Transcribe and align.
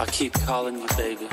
I 0.00 0.06
keep 0.06 0.32
calling 0.32 0.78
you, 0.78 0.86
baby. 0.96 1.28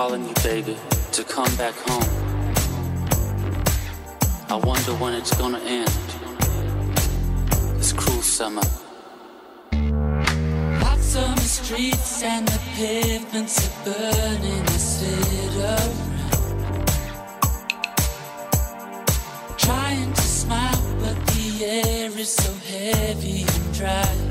calling 0.00 0.26
you, 0.26 0.34
baby, 0.42 0.74
to 1.12 1.22
come 1.22 1.54
back 1.56 1.74
home. 1.86 2.10
I 4.48 4.56
wonder 4.56 4.92
when 5.02 5.12
it's 5.12 5.36
gonna 5.36 5.58
end. 5.58 6.06
This 7.76 7.92
cruel 7.92 8.22
summer. 8.22 8.62
Hot 10.84 11.00
summer 11.00 11.46
streets 11.58 12.22
and 12.22 12.48
the 12.48 12.60
pavements 12.76 13.56
are 13.66 13.84
burning 13.84 14.64
I 14.76 14.78
sit 14.78 15.52
city. 15.66 15.92
Trying 19.58 20.12
to 20.14 20.22
smile, 20.22 20.82
but 21.02 21.16
the 21.32 21.64
air 21.66 22.10
is 22.24 22.32
so 22.42 22.52
heavy 22.74 23.42
and 23.42 23.74
dry. 23.74 24.29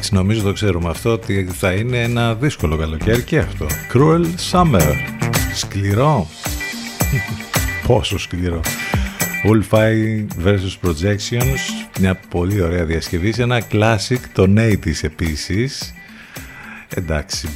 Εντάξει 0.00 0.14
νομίζω 0.14 0.42
το 0.42 0.52
ξέρουμε 0.52 0.88
αυτό 0.88 1.12
ότι 1.12 1.44
θα 1.52 1.72
είναι 1.72 2.02
ένα 2.02 2.34
δύσκολο 2.34 2.76
καλοκαίρι 2.76 3.22
και 3.22 3.38
αυτό. 3.38 3.66
Cruel 3.92 4.24
Summer. 4.50 4.94
Σκληρό. 5.54 6.26
Πόσο 7.86 8.18
σκληρό. 8.18 8.60
Wolfie 9.44 10.26
vs 10.44 10.88
Projections, 10.88 11.88
μια 12.00 12.20
πολύ 12.28 12.60
ωραία 12.60 12.84
διασκευή, 12.84 13.32
σε 13.32 13.42
ένα 13.42 13.62
classic, 13.72 14.18
το 14.32 14.46
της 14.80 15.02
επίσης. 15.02 15.94
Εντάξει, 16.88 17.48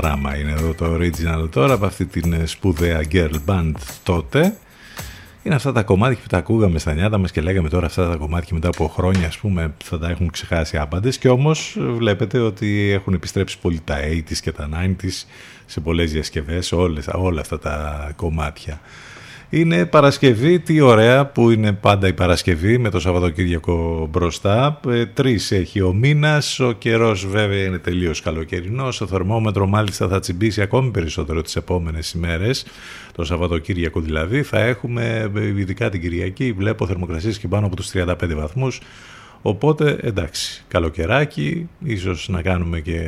ράμα 0.00 0.36
είναι 0.36 0.52
εδώ 0.52 0.74
το 0.74 0.94
original 0.94 1.50
τώρα 1.50 1.74
από 1.74 1.86
αυτή 1.86 2.06
την 2.06 2.46
σπουδαία 2.46 3.00
girl 3.12 3.34
band 3.46 3.72
τότε. 4.02 4.56
Είναι 5.52 5.60
αυτά 5.60 5.72
τα 5.72 5.82
κομμάτια 5.82 6.22
που 6.22 6.28
τα 6.28 6.36
ακούγαμε 6.36 6.78
στα 6.78 6.94
νιάτα 6.94 7.18
μας 7.18 7.30
και 7.30 7.40
λέγαμε 7.40 7.68
τώρα 7.68 7.86
αυτά 7.86 8.08
τα 8.08 8.16
κομμάτια 8.16 8.48
μετά 8.52 8.68
από 8.68 8.88
χρόνια 8.88 9.26
ας 9.26 9.38
πούμε 9.38 9.74
θα 9.84 9.98
τα 9.98 10.08
έχουν 10.08 10.30
ξεχάσει 10.30 10.76
άπαντες 10.76 11.18
και 11.18 11.28
όμως 11.28 11.76
βλέπετε 11.78 12.38
ότι 12.38 12.90
έχουν 12.90 13.14
επιστρέψει 13.14 13.58
πολύ 13.58 13.80
τα 13.84 13.96
80s 13.98 14.36
και 14.42 14.52
τα 14.52 14.68
90s 14.72 15.24
σε 15.66 15.80
πολλές 15.80 16.12
διασκευές 16.12 16.72
όλες, 16.72 17.08
όλα 17.12 17.40
αυτά 17.40 17.58
τα 17.58 18.12
κομμάτια. 18.16 18.80
Είναι 19.54 19.86
Παρασκευή, 19.86 20.58
τι 20.58 20.80
ωραία 20.80 21.26
που 21.26 21.50
είναι 21.50 21.72
πάντα 21.72 22.08
η 22.08 22.12
Παρασκευή 22.12 22.78
με 22.78 22.90
το 22.90 23.00
Σαββατοκύριακο 23.00 24.06
μπροστά. 24.10 24.80
Ε, 24.88 25.06
τρεις 25.06 25.50
έχει 25.50 25.80
ο 25.80 25.92
μήνας, 25.92 26.60
ο 26.60 26.72
καιρός 26.72 27.26
βέβαια 27.26 27.64
είναι 27.64 27.78
τελείως 27.78 28.20
καλοκαιρινός, 28.20 28.98
το 28.98 29.06
θερμόμετρο 29.06 29.66
μάλιστα 29.66 30.08
θα 30.08 30.20
τσιμπήσει 30.20 30.62
ακόμη 30.62 30.90
περισσότερο 30.90 31.42
τις 31.42 31.56
επόμενες 31.56 32.12
ημέρες, 32.12 32.66
το 33.12 33.24
Σαββατοκύριακο 33.24 34.00
δηλαδή. 34.00 34.42
Θα 34.42 34.58
έχουμε 34.58 35.30
ειδικά 35.56 35.88
την 35.88 36.00
Κυριακή, 36.00 36.52
βλέπω 36.52 36.86
θερμοκρασίες 36.86 37.38
και 37.38 37.48
πάνω 37.48 37.66
από 37.66 37.76
τους 37.76 37.90
35 37.94 38.34
βαθμούς. 38.34 38.80
Οπότε 39.42 39.98
εντάξει, 40.02 40.64
καλοκαιράκι, 40.68 41.68
ίσως 41.84 42.28
να 42.28 42.42
κάνουμε 42.42 42.80
και 42.80 43.00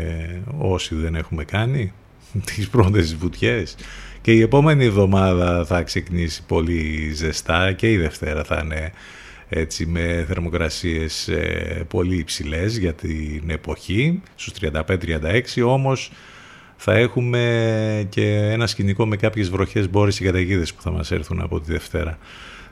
όσοι 0.59 0.95
δεν 0.95 1.15
έχουμε 1.15 1.45
κάνει 1.45 1.93
τις 2.55 2.69
πρώτες 2.69 3.17
βουτιές. 3.17 3.77
Και 4.21 4.33
η 4.33 4.41
επόμενη 4.41 4.85
εβδομάδα 4.85 5.65
θα 5.65 5.83
ξεκινήσει 5.83 6.43
πολύ 6.47 7.13
ζεστά 7.15 7.73
και 7.73 7.93
η 7.93 7.97
Δευτέρα 7.97 8.45
θα 8.45 8.61
είναι 8.65 8.93
έτσι 9.49 9.87
με 9.87 10.25
θερμοκρασίες 10.29 11.29
ε, 11.29 11.85
πολύ 11.89 12.17
υψηλές 12.17 12.77
για 12.77 12.93
την 12.93 13.43
εποχή, 13.47 14.21
στους 14.35 14.53
35-36, 14.61 15.41
όμως 15.65 16.11
θα 16.77 16.93
έχουμε 16.93 18.07
και 18.09 18.37
ένα 18.37 18.67
σκηνικό 18.67 19.07
με 19.07 19.17
κάποιες 19.17 19.51
βροχές 19.51 19.91
μπόρες 19.91 20.19
και 20.19 20.25
καταιγίδες 20.25 20.75
που 20.75 20.83
θα 20.83 20.91
μας 20.91 21.11
έρθουν 21.11 21.41
από 21.41 21.61
τη 21.61 21.73
Δευτέρα. 21.73 22.19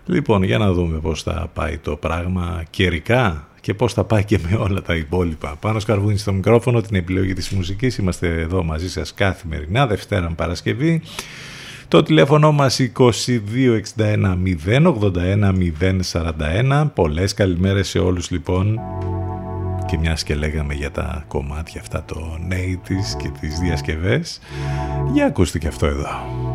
Λοιπόν, 0.07 0.43
για 0.43 0.59
να 0.59 0.73
δούμε 0.73 0.99
πώς 0.99 1.23
θα 1.23 1.51
πάει 1.55 1.79
το 1.79 1.97
πράγμα 1.97 2.65
καιρικά 2.71 3.49
και 3.63 3.75
πώς 3.75 3.93
θα 3.93 4.05
πάει 4.05 4.25
και 4.25 4.39
με 4.49 4.57
όλα 4.57 4.83
τα 4.83 4.95
υπόλοιπα. 4.95 5.57
Πάνω 5.61 5.81
σκαρβούνι 5.81 6.17
στο 6.17 6.33
μικρόφωνο, 6.33 6.81
την 6.81 6.97
επιλογή 6.97 7.33
της 7.33 7.51
μουσικής. 7.51 7.97
Είμαστε 7.97 8.41
εδώ 8.41 8.65
μαζί 8.65 8.91
σας 8.91 9.15
καθημερινά, 9.15 9.87
Δευτέρα 9.87 10.33
Παρασκευή. 10.37 11.03
Το 11.89 12.03
τηλέφωνο 12.03 12.53
μας 12.53 12.81
2261 12.81 14.37
081 14.37 15.53
041. 15.53 16.91
Πολλές 16.95 17.35
καλημέρες 17.35 17.89
σε 17.89 17.99
όλους 17.99 18.31
λοιπόν. 18.31 18.81
Και 19.87 19.99
μιας 19.99 20.23
και 20.23 20.35
λέγαμε 20.35 20.75
για 20.75 20.91
τα 20.91 21.25
κομμάτια 21.29 21.81
αυτά 21.81 22.05
το 22.05 22.39
νέι 22.47 22.81
της 22.85 23.17
και 23.19 23.31
τις 23.41 23.59
διασκευές. 23.59 24.41
Για 25.13 25.27
ακούστε 25.27 25.59
και 25.59 25.69
αυτό 25.69 25.87
εδώ. 25.87 26.52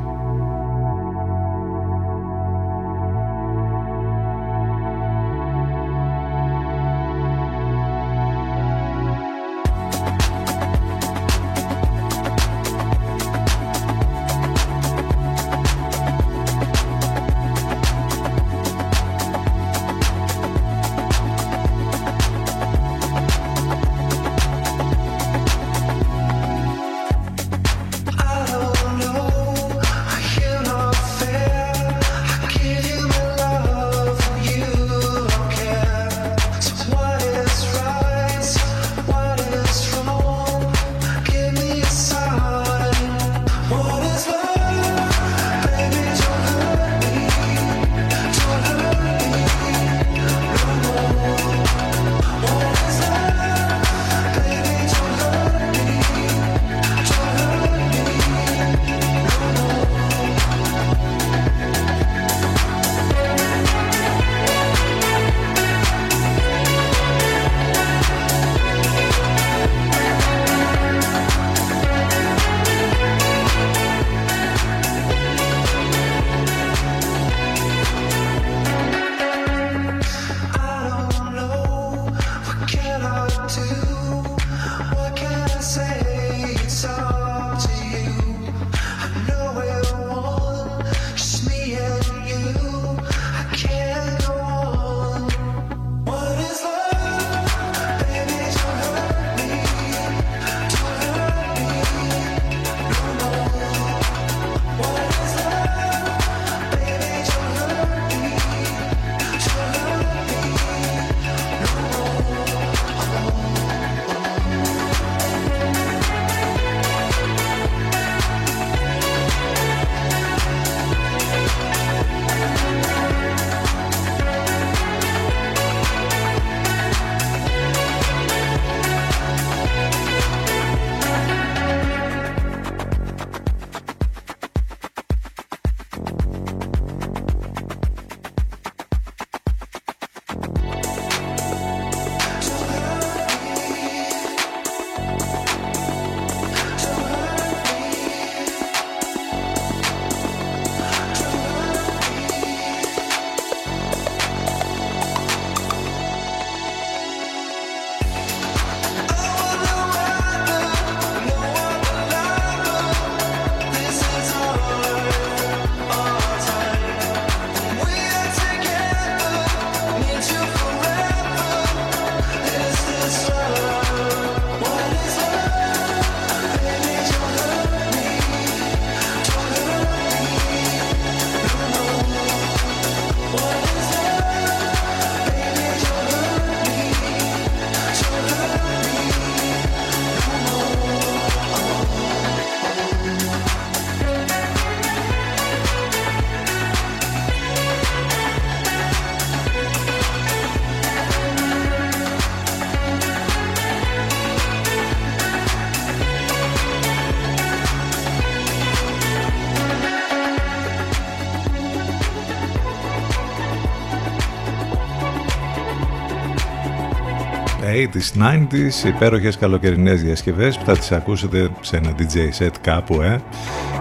80s, 217.97 218.21
90s, 218.21 218.87
υπέροχες 218.87 219.37
καλοκαιρινές 219.37 220.01
διασκευές 220.01 220.57
που 220.57 220.66
θα 220.66 220.77
τις 220.77 220.92
ακούσετε 220.92 221.49
σε 221.61 221.77
ένα 221.77 221.95
DJ 221.97 222.44
set 222.44 222.51
κάπου, 222.61 223.01
ε. 223.01 223.21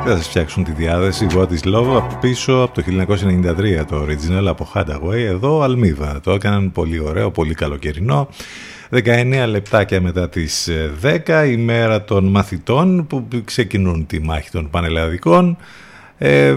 Θα 0.05 0.17
σας 0.17 0.29
φτιάξουν 0.29 0.65
τη 0.65 0.73
διάθεση 0.73 1.27
What 1.35 1.47
is 1.47 1.75
Love 1.75 2.03
πίσω 2.21 2.53
από 2.53 2.75
το 2.75 2.83
1993 2.83 3.85
το 3.89 4.07
original 4.07 4.47
από 4.47 4.69
Hadaway, 4.75 5.17
εδώ 5.17 5.61
Αλμίδα. 5.61 6.21
Το 6.23 6.31
έκαναν 6.31 6.73
πολύ 6.73 7.01
ωραίο, 7.01 7.31
πολύ 7.31 7.55
καλοκαιρινό. 7.55 8.29
19 8.91 9.45
λεπτάκια 9.49 10.01
μετά 10.01 10.29
τις 10.29 10.71
10 11.03 11.21
ε, 11.27 11.51
η 11.51 11.57
μέρα 11.57 12.05
των 12.05 12.25
μαθητών 12.25 13.07
που 13.07 13.29
ξεκινούν 13.45 14.07
τη 14.07 14.21
μάχη 14.21 14.51
των 14.51 14.71
πανελλαδικών. 14.71 15.57
Ε, 16.19 16.57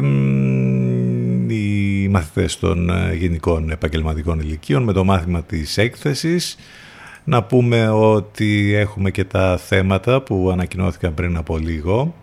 οι 1.47 2.07
μαθητές 2.07 2.59
των 2.59 2.89
ε, 2.89 3.13
γενικών 3.13 3.69
επαγγελματικών 3.69 4.39
ηλικίων 4.39 4.83
με 4.83 4.93
το 4.93 5.03
μάθημα 5.03 5.43
της 5.43 5.77
έκθεσης. 5.77 6.57
Να 7.29 7.43
πούμε 7.43 7.89
ότι 7.89 8.73
έχουμε 8.73 9.11
και 9.11 9.23
τα 9.23 9.57
θέματα 9.57 10.21
που 10.21 10.49
ανακοινώθηκαν 10.51 11.13
πριν 11.13 11.37
από 11.37 11.57
λίγο. 11.57 12.15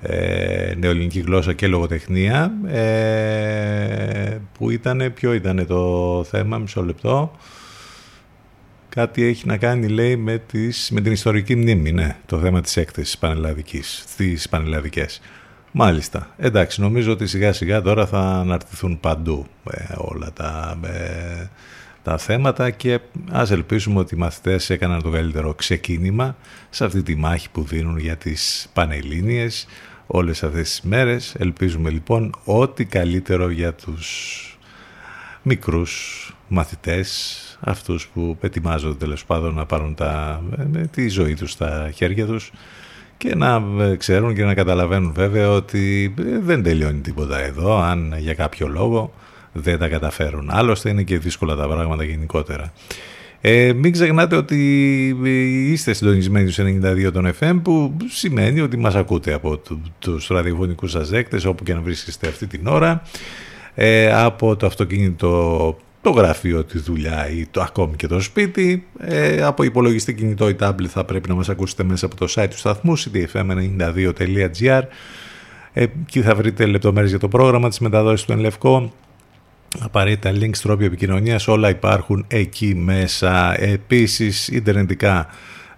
Ε, 0.00 0.74
νεοελληνική 0.78 1.20
γλώσσα 1.20 1.52
και 1.52 1.66
λογοτεχνία. 1.66 2.52
Ε, 2.66 4.38
που 4.58 4.70
ήταν, 4.70 5.12
ποιο 5.14 5.32
ήταν 5.32 5.66
το 5.66 6.24
θέμα, 6.24 6.58
μισό 6.58 6.84
λεπτό. 6.84 7.36
Κάτι 8.88 9.24
έχει 9.24 9.46
να 9.46 9.56
κάνει, 9.56 9.88
λέει, 9.88 10.16
με, 10.16 10.38
τις, 10.38 10.90
με 10.90 11.00
την 11.00 11.12
ιστορική 11.12 11.56
μνήμη, 11.56 11.92
ναι, 11.92 12.16
το 12.26 12.38
θέμα 12.38 12.60
της 12.60 12.76
έκθεσης 12.76 13.18
πανελλαδικής, 13.18 14.04
στις 14.06 14.48
πανελλαδικές. 14.48 15.20
Μάλιστα. 15.72 16.34
Εντάξει, 16.38 16.80
νομίζω 16.80 17.12
ότι 17.12 17.26
σιγά 17.26 17.52
σιγά 17.52 17.82
τώρα 17.82 18.06
θα 18.06 18.20
αναρτηθούν 18.20 19.00
παντού 19.00 19.46
ε, 19.70 19.94
όλα 19.96 20.32
τα, 20.32 20.78
ε, 20.84 21.46
τα 22.02 22.18
θέματα 22.18 22.70
και 22.70 23.00
ας 23.30 23.50
ελπίσουμε 23.50 23.98
ότι 23.98 24.14
οι 24.14 24.18
μαθητές 24.18 24.70
έκαναν 24.70 25.02
το 25.02 25.10
καλύτερο 25.10 25.54
ξεκίνημα 25.54 26.36
σε 26.70 26.84
αυτή 26.84 27.02
τη 27.02 27.14
μάχη 27.16 27.50
που 27.50 27.62
δίνουν 27.62 27.98
για 27.98 28.16
τις 28.16 28.68
Πανελλήνιες 28.72 29.66
όλες 30.06 30.42
αυτές 30.42 30.68
τις 30.68 30.80
μέρες. 30.82 31.34
Ελπίζουμε 31.38 31.90
λοιπόν 31.90 32.34
ότι 32.44 32.84
καλύτερο 32.84 33.50
για 33.50 33.74
τους 33.74 34.46
μικρούς 35.42 36.26
μαθητές, 36.48 37.38
αυτούς 37.60 38.08
που 38.08 38.36
ετοιμάζονται 38.40 38.94
τέλος 38.94 39.24
πάντων 39.24 39.54
να 39.54 39.66
πάρουν 39.66 39.94
τα, 39.94 40.42
ε, 40.76 40.80
τη 40.80 41.08
ζωή 41.08 41.34
τους 41.34 41.50
στα 41.50 41.90
χέρια 41.94 42.26
τους 42.26 42.52
και 43.16 43.34
να 43.34 43.62
ε, 43.78 43.96
ξέρουν 43.96 44.34
και 44.34 44.44
να 44.44 44.54
καταλαβαίνουν 44.54 45.12
βέβαια 45.12 45.50
ότι 45.50 46.14
ε, 46.18 46.38
δεν 46.38 46.62
τελειώνει 46.62 47.00
τίποτα 47.00 47.38
εδώ 47.38 47.78
αν 47.78 48.14
για 48.18 48.34
κάποιο 48.34 48.68
λόγο 48.68 49.12
δεν 49.52 49.78
τα 49.78 49.88
καταφέρουν. 49.88 50.48
Άλλωστε 50.50 50.90
είναι 50.90 51.02
και 51.02 51.18
δύσκολα 51.18 51.54
τα 51.54 51.66
πράγματα 51.66 52.04
γενικότερα. 52.04 52.72
Ε, 53.40 53.72
μην 53.72 53.92
ξεχνάτε 53.92 54.36
ότι 54.36 54.56
ε, 55.24 55.30
είστε 55.70 55.92
συντονισμένοι 55.92 56.50
στους 56.50 56.64
92 56.84 57.12
των 57.12 57.32
FM 57.40 57.60
που 57.62 57.96
σημαίνει 58.08 58.60
ότι 58.60 58.76
μας 58.76 58.94
ακούτε 58.94 59.32
από 59.32 59.60
τους 59.98 60.26
ραδιοφωνικούς 60.26 60.90
σας 60.90 61.08
δέκτες 61.08 61.44
όπου 61.44 61.64
και 61.64 61.74
να 61.74 61.80
βρίσκεστε 61.80 62.28
αυτή 62.28 62.46
την 62.46 62.66
ώρα 62.66 63.02
ε, 63.74 64.12
από 64.12 64.56
το 64.56 64.66
αυτοκίνητο 64.66 65.76
το 66.02 66.10
γραφείο, 66.10 66.64
τη 66.64 66.78
δουλειά 66.78 67.30
ή 67.30 67.46
το, 67.50 67.60
ακόμη 67.60 67.96
και 67.96 68.06
το 68.06 68.20
σπίτι. 68.20 68.86
Ε, 68.98 69.42
από 69.42 69.62
υπολογιστή 69.62 70.14
κινητό 70.14 70.48
ή 70.48 70.56
tablet 70.60 70.86
θα 70.86 71.04
πρέπει 71.04 71.28
να 71.28 71.34
μας 71.34 71.48
ακούσετε 71.48 71.82
μέσα 71.82 72.06
από 72.06 72.16
το 72.16 72.26
site 72.34 72.46
του 72.50 72.58
σταθμού 72.58 72.98
ctfm92.gr 72.98 74.82
ε, 75.72 75.82
Εκεί 75.82 76.22
θα 76.22 76.34
βρείτε 76.34 76.66
λεπτομέρειες 76.66 77.10
για 77.10 77.20
το 77.20 77.28
πρόγραμμα 77.28 77.68
της 77.68 77.78
μεταδόσης 77.78 78.26
του 78.26 78.32
Ενλευκό. 78.32 78.92
Απαραίτητα 79.80 80.30
links, 80.30 80.56
τρόποι 80.62 80.84
επικοινωνίας, 80.84 81.48
όλα 81.48 81.68
υπάρχουν 81.68 82.24
εκεί 82.28 82.74
μέσα. 82.74 83.62
Επίσης, 83.62 84.48
ιντερνετικά 84.48 85.28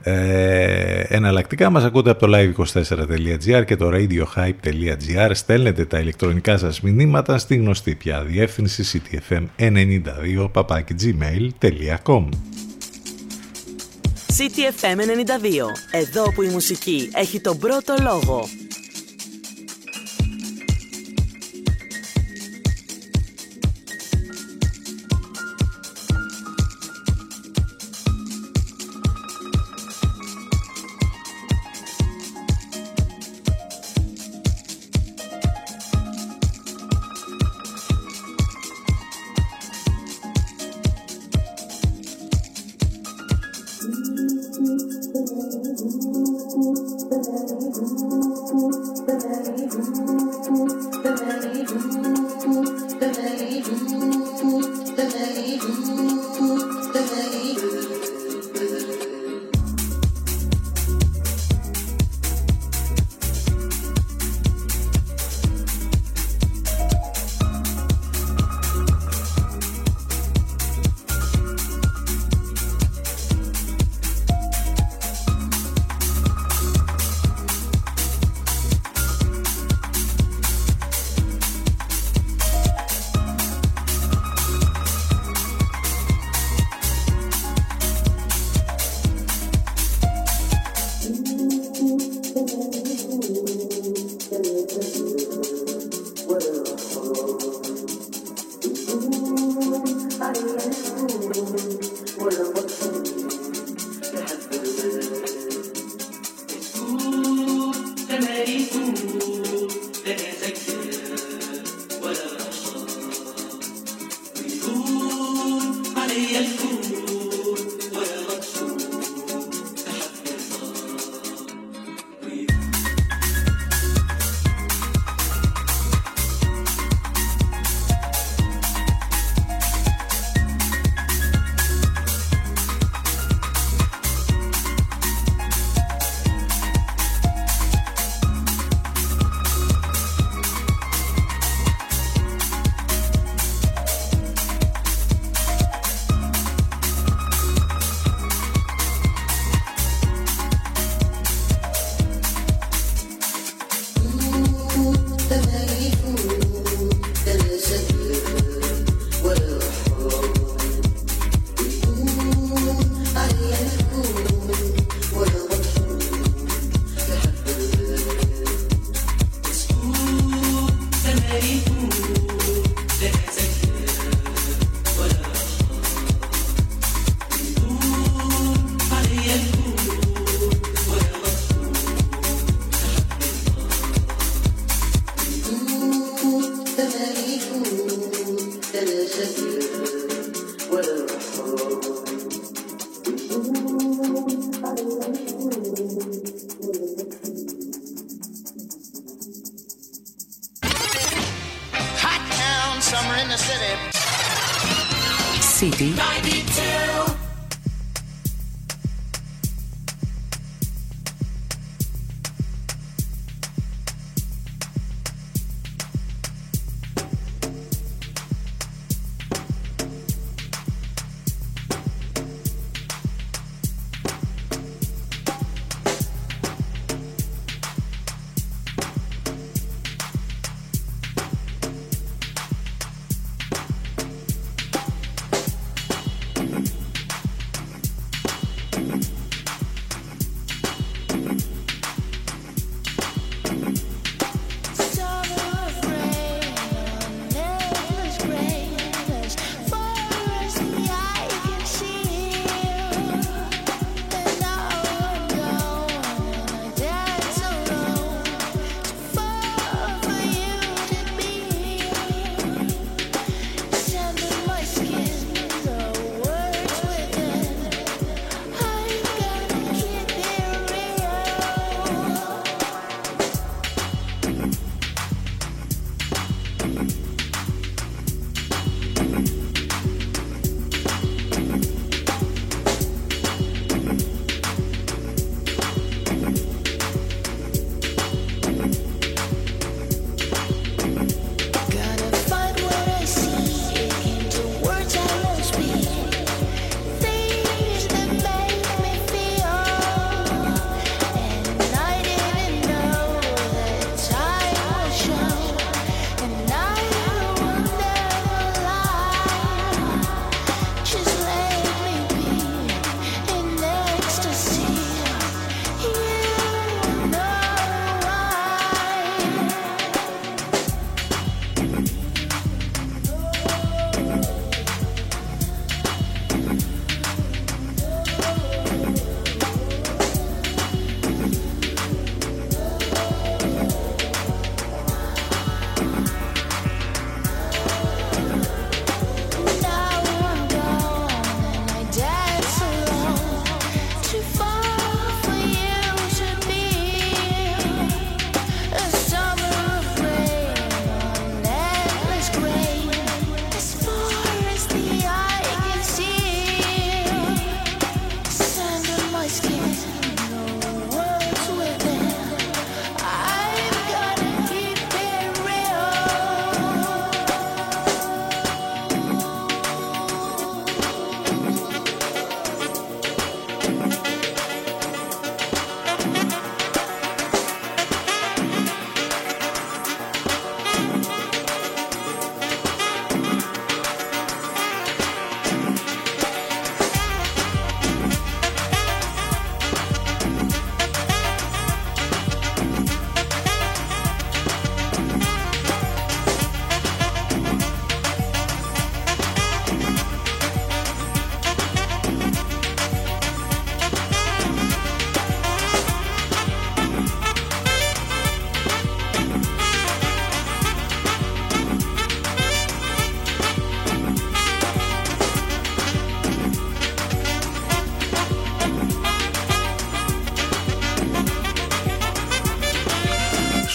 ε, 0.07 1.01
εναλλακτικά 1.09 1.71
μας 1.71 1.85
ακούτε 1.85 2.11
από 2.11 2.27
το 2.27 2.33
live24.gr 2.37 3.65
και 3.65 3.77
το 3.77 3.91
radiohype.gr 3.93 5.31
στέλνετε 5.33 5.85
τα 5.85 5.99
ηλεκτρονικά 5.99 6.59
σας 6.59 6.81
μηνύματα 6.81 7.39
στη 7.39 7.57
γνωστή 7.57 7.95
πια 7.95 8.23
διεύθυνση 8.23 9.03
ctfm92 9.11 10.51
gmail.com 11.01 12.29
CTFM92 14.37 15.65
Εδώ 15.91 16.33
που 16.33 16.43
η 16.43 16.49
μουσική 16.49 17.11
έχει 17.15 17.41
τον 17.41 17.59
πρώτο 17.59 17.95
λόγο 18.03 18.49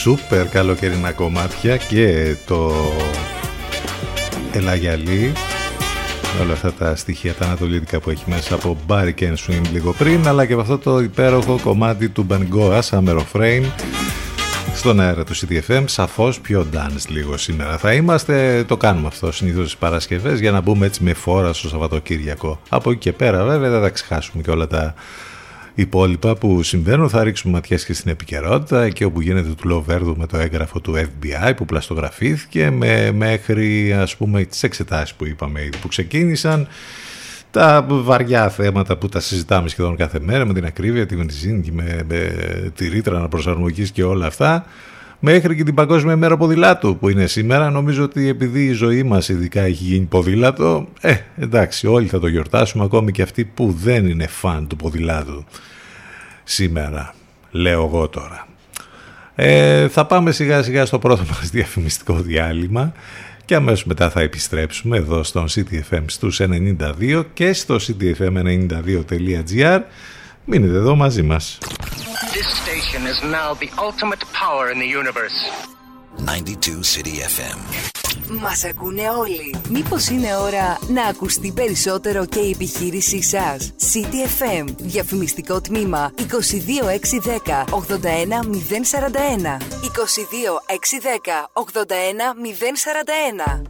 σούπερ 0.09 0.47
καλοκαιρινά 0.47 1.11
κομμάτια 1.11 1.77
και 1.77 2.35
το 2.45 2.73
Ελαγιαλή. 4.51 5.31
Όλα 6.41 6.53
αυτά 6.53 6.73
τα 6.73 6.95
στοιχεία 6.95 7.33
τα 7.33 7.45
ανατολίτικα 7.45 7.99
που 7.99 8.09
έχει 8.09 8.23
μέσα 8.27 8.55
από 8.55 8.77
Barry 8.87 9.13
and 9.19 9.35
Swim 9.47 9.61
λίγο 9.71 9.93
πριν 9.93 10.27
αλλά 10.27 10.45
και 10.45 10.53
από 10.53 10.61
αυτό 10.61 10.77
το 10.77 10.99
υπέροχο 10.99 11.59
κομμάτι 11.63 12.09
του 12.09 12.27
Bangora 12.29 12.81
Summer 12.89 13.17
of 13.17 13.41
Rain 13.41 13.63
στον 14.75 14.99
αέρα 14.99 15.23
του 15.23 15.35
CTFM 15.35 15.83
σαφώς 15.85 16.39
πιο 16.39 16.65
dance 16.73 17.07
λίγο 17.07 17.37
σήμερα. 17.37 17.77
Θα 17.77 17.93
είμαστε, 17.93 18.63
το 18.67 18.77
κάνουμε 18.77 19.07
αυτό 19.07 19.31
συνήθως 19.31 19.63
τις 19.63 19.77
Παρασκευές 19.77 20.39
για 20.39 20.51
να 20.51 20.61
μπούμε 20.61 20.85
έτσι 20.85 21.03
με 21.03 21.13
φόρα 21.13 21.53
στο 21.53 21.67
Σαββατοκύριακο. 21.69 22.59
Από 22.69 22.91
εκεί 22.91 22.99
και 22.99 23.13
πέρα 23.13 23.43
βέβαια 23.43 23.69
δεν 23.69 23.81
θα 23.81 23.89
ξεχάσουμε 23.89 24.43
και 24.43 24.51
όλα 24.51 24.67
τα 24.67 24.93
υπόλοιπα 25.75 26.35
που 26.35 26.63
συμβαίνουν. 26.63 27.09
Θα 27.09 27.23
ρίξουμε 27.23 27.53
ματιές 27.53 27.85
και 27.85 27.93
στην 27.93 28.11
επικαιρότητα 28.11 28.83
εκεί 28.83 29.03
όπου 29.03 29.21
γίνεται 29.21 29.49
του 29.49 29.67
Λοβέρδου 29.67 30.17
με 30.17 30.27
το 30.27 30.37
έγγραφο 30.37 30.79
του 30.79 30.95
FBI 30.95 31.53
που 31.55 31.65
πλαστογραφήθηκε 31.65 32.69
με, 32.69 33.11
μέχρι 33.11 33.93
ας 33.93 34.15
πούμε 34.15 34.43
τις 34.43 34.63
εξετάσεις 34.63 35.13
που 35.13 35.25
είπαμε 35.25 35.61
ήδη 35.61 35.77
που 35.77 35.87
ξεκίνησαν 35.87 36.67
τα 37.51 37.85
βαριά 37.89 38.49
θέματα 38.49 38.97
που 38.97 39.09
τα 39.09 39.19
συζητάμε 39.19 39.69
σχεδόν 39.69 39.95
κάθε 39.95 40.19
μέρα 40.19 40.45
με 40.45 40.53
την 40.53 40.65
ακρίβεια, 40.65 41.05
τη 41.05 41.15
βενζίνη 41.15 41.61
και 41.61 41.71
με, 41.71 42.03
με 42.07 42.31
τη 42.75 42.87
ρήτρα 42.87 43.17
αναπροσαρμογής 43.17 43.91
και 43.91 44.03
όλα 44.03 44.25
αυτά 44.25 44.65
μέχρι 45.19 45.55
και 45.55 45.63
την 45.63 45.73
Παγκόσμια 45.73 46.15
Μέρα 46.15 46.37
Ποδηλάτου 46.37 46.97
που 46.97 47.09
είναι 47.09 47.27
σήμερα. 47.27 47.69
Νομίζω 47.69 48.03
ότι 48.03 48.27
επειδή 48.27 48.65
η 48.65 48.71
ζωή 48.71 49.03
μας 49.03 49.29
ειδικά 49.29 49.61
έχει 49.61 49.83
γίνει 49.83 50.05
ποδήλατο, 50.05 50.87
ε, 51.01 51.15
εντάξει, 51.37 51.87
όλοι 51.87 52.07
θα 52.07 52.19
το 52.19 52.27
γιορτάσουμε, 52.27 52.83
ακόμη 52.83 53.11
και 53.11 53.21
αυτοί 53.21 53.45
που 53.45 53.71
δεν 53.71 54.07
είναι 54.07 54.27
φαν 54.27 54.67
του 54.67 54.75
ποδηλάτου 54.75 55.45
σήμερα, 56.43 57.13
λέω 57.51 57.85
εγώ 57.85 58.07
τώρα. 58.07 58.47
Ε, 59.35 59.87
θα 59.87 60.05
πάμε 60.05 60.31
σιγά 60.31 60.63
σιγά 60.63 60.85
στο 60.85 60.99
πρώτο 60.99 61.23
μας 61.27 61.49
διαφημιστικό 61.51 62.13
διάλειμμα 62.13 62.93
και 63.45 63.55
αμέσως 63.55 63.85
μετά 63.85 64.09
θα 64.09 64.21
επιστρέψουμε 64.21 64.97
εδώ 64.97 65.23
στον 65.23 65.45
CTFM 65.49 66.03
στους 66.05 66.41
92 66.41 67.23
και 67.33 67.53
στο 67.53 67.75
ctfm92.gr. 67.75 69.79
Μείνετε 70.51 70.77
εδώ 70.77 70.95
μαζί 70.95 71.21
μας. 71.21 71.57
This 72.33 72.47
station 72.61 73.01
is 73.13 73.19
now 73.23 73.49
the 73.63 73.69
ultimate 73.87 74.23
power 74.41 74.65
in 74.73 74.77
the 74.79 74.89
universe. 75.01 75.37
City 76.95 77.15
FM. 77.35 77.57
Μας 78.41 78.63
ακούνε 78.63 79.09
όλοι. 79.09 79.55
Μήπως 79.69 80.07
είναι 80.07 80.35
ώρα 80.35 80.79
να 80.87 81.03
ακουστεί 81.03 81.51
περισσότερο 81.51 82.25
και 82.25 82.39
η 82.39 82.49
επιχείρησή 82.49 83.21
σας; 83.21 83.73
City 83.93 84.25
FM. 84.41 84.65
Διαφημιστικό 84.77 85.61
τμήμα 85.61 86.13
22610 86.17 87.65
81041. 87.69 89.57
22610 89.81 91.49
81041. 91.53 93.61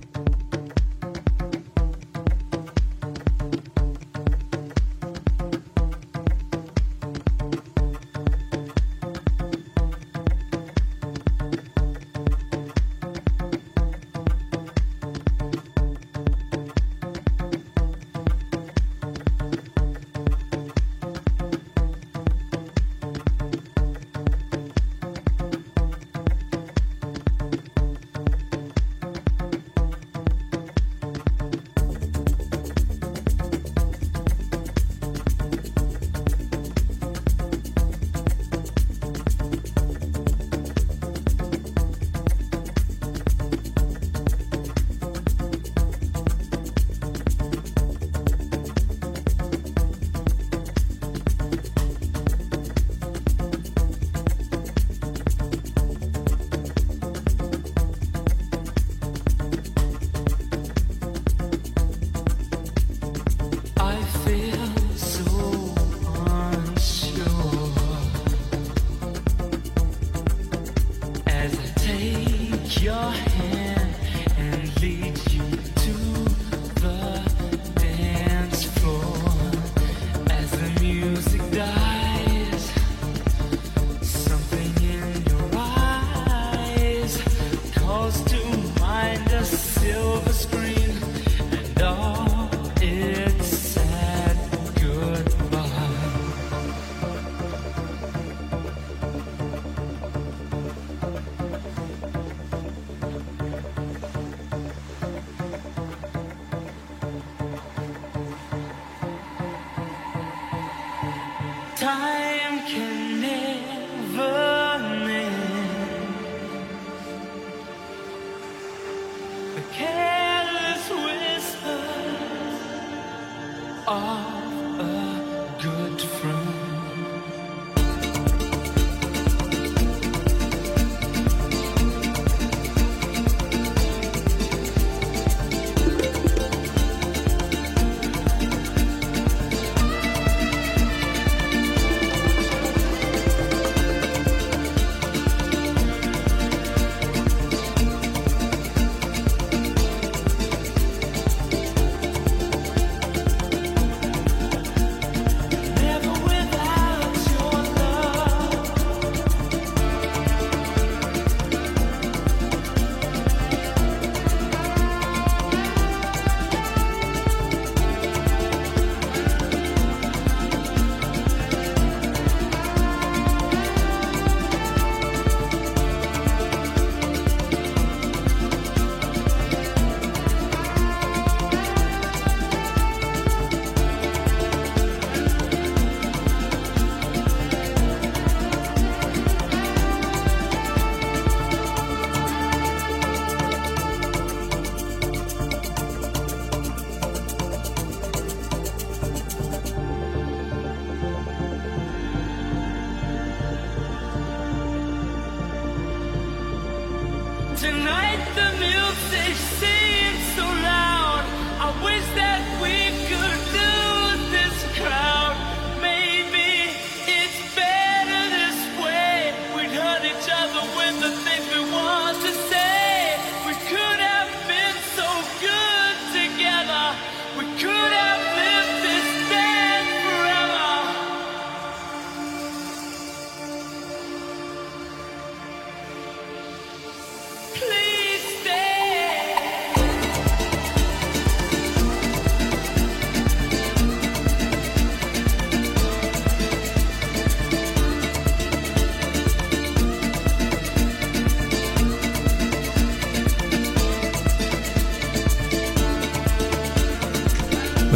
Tonight 207.59 208.23
the 208.35 208.53
music 208.57 209.35
seems 209.59 210.23
so 210.33 210.45
loud. 210.45 211.25
I 211.59 211.75
wish 211.83 212.05
that 212.15 212.39
we 212.63 213.08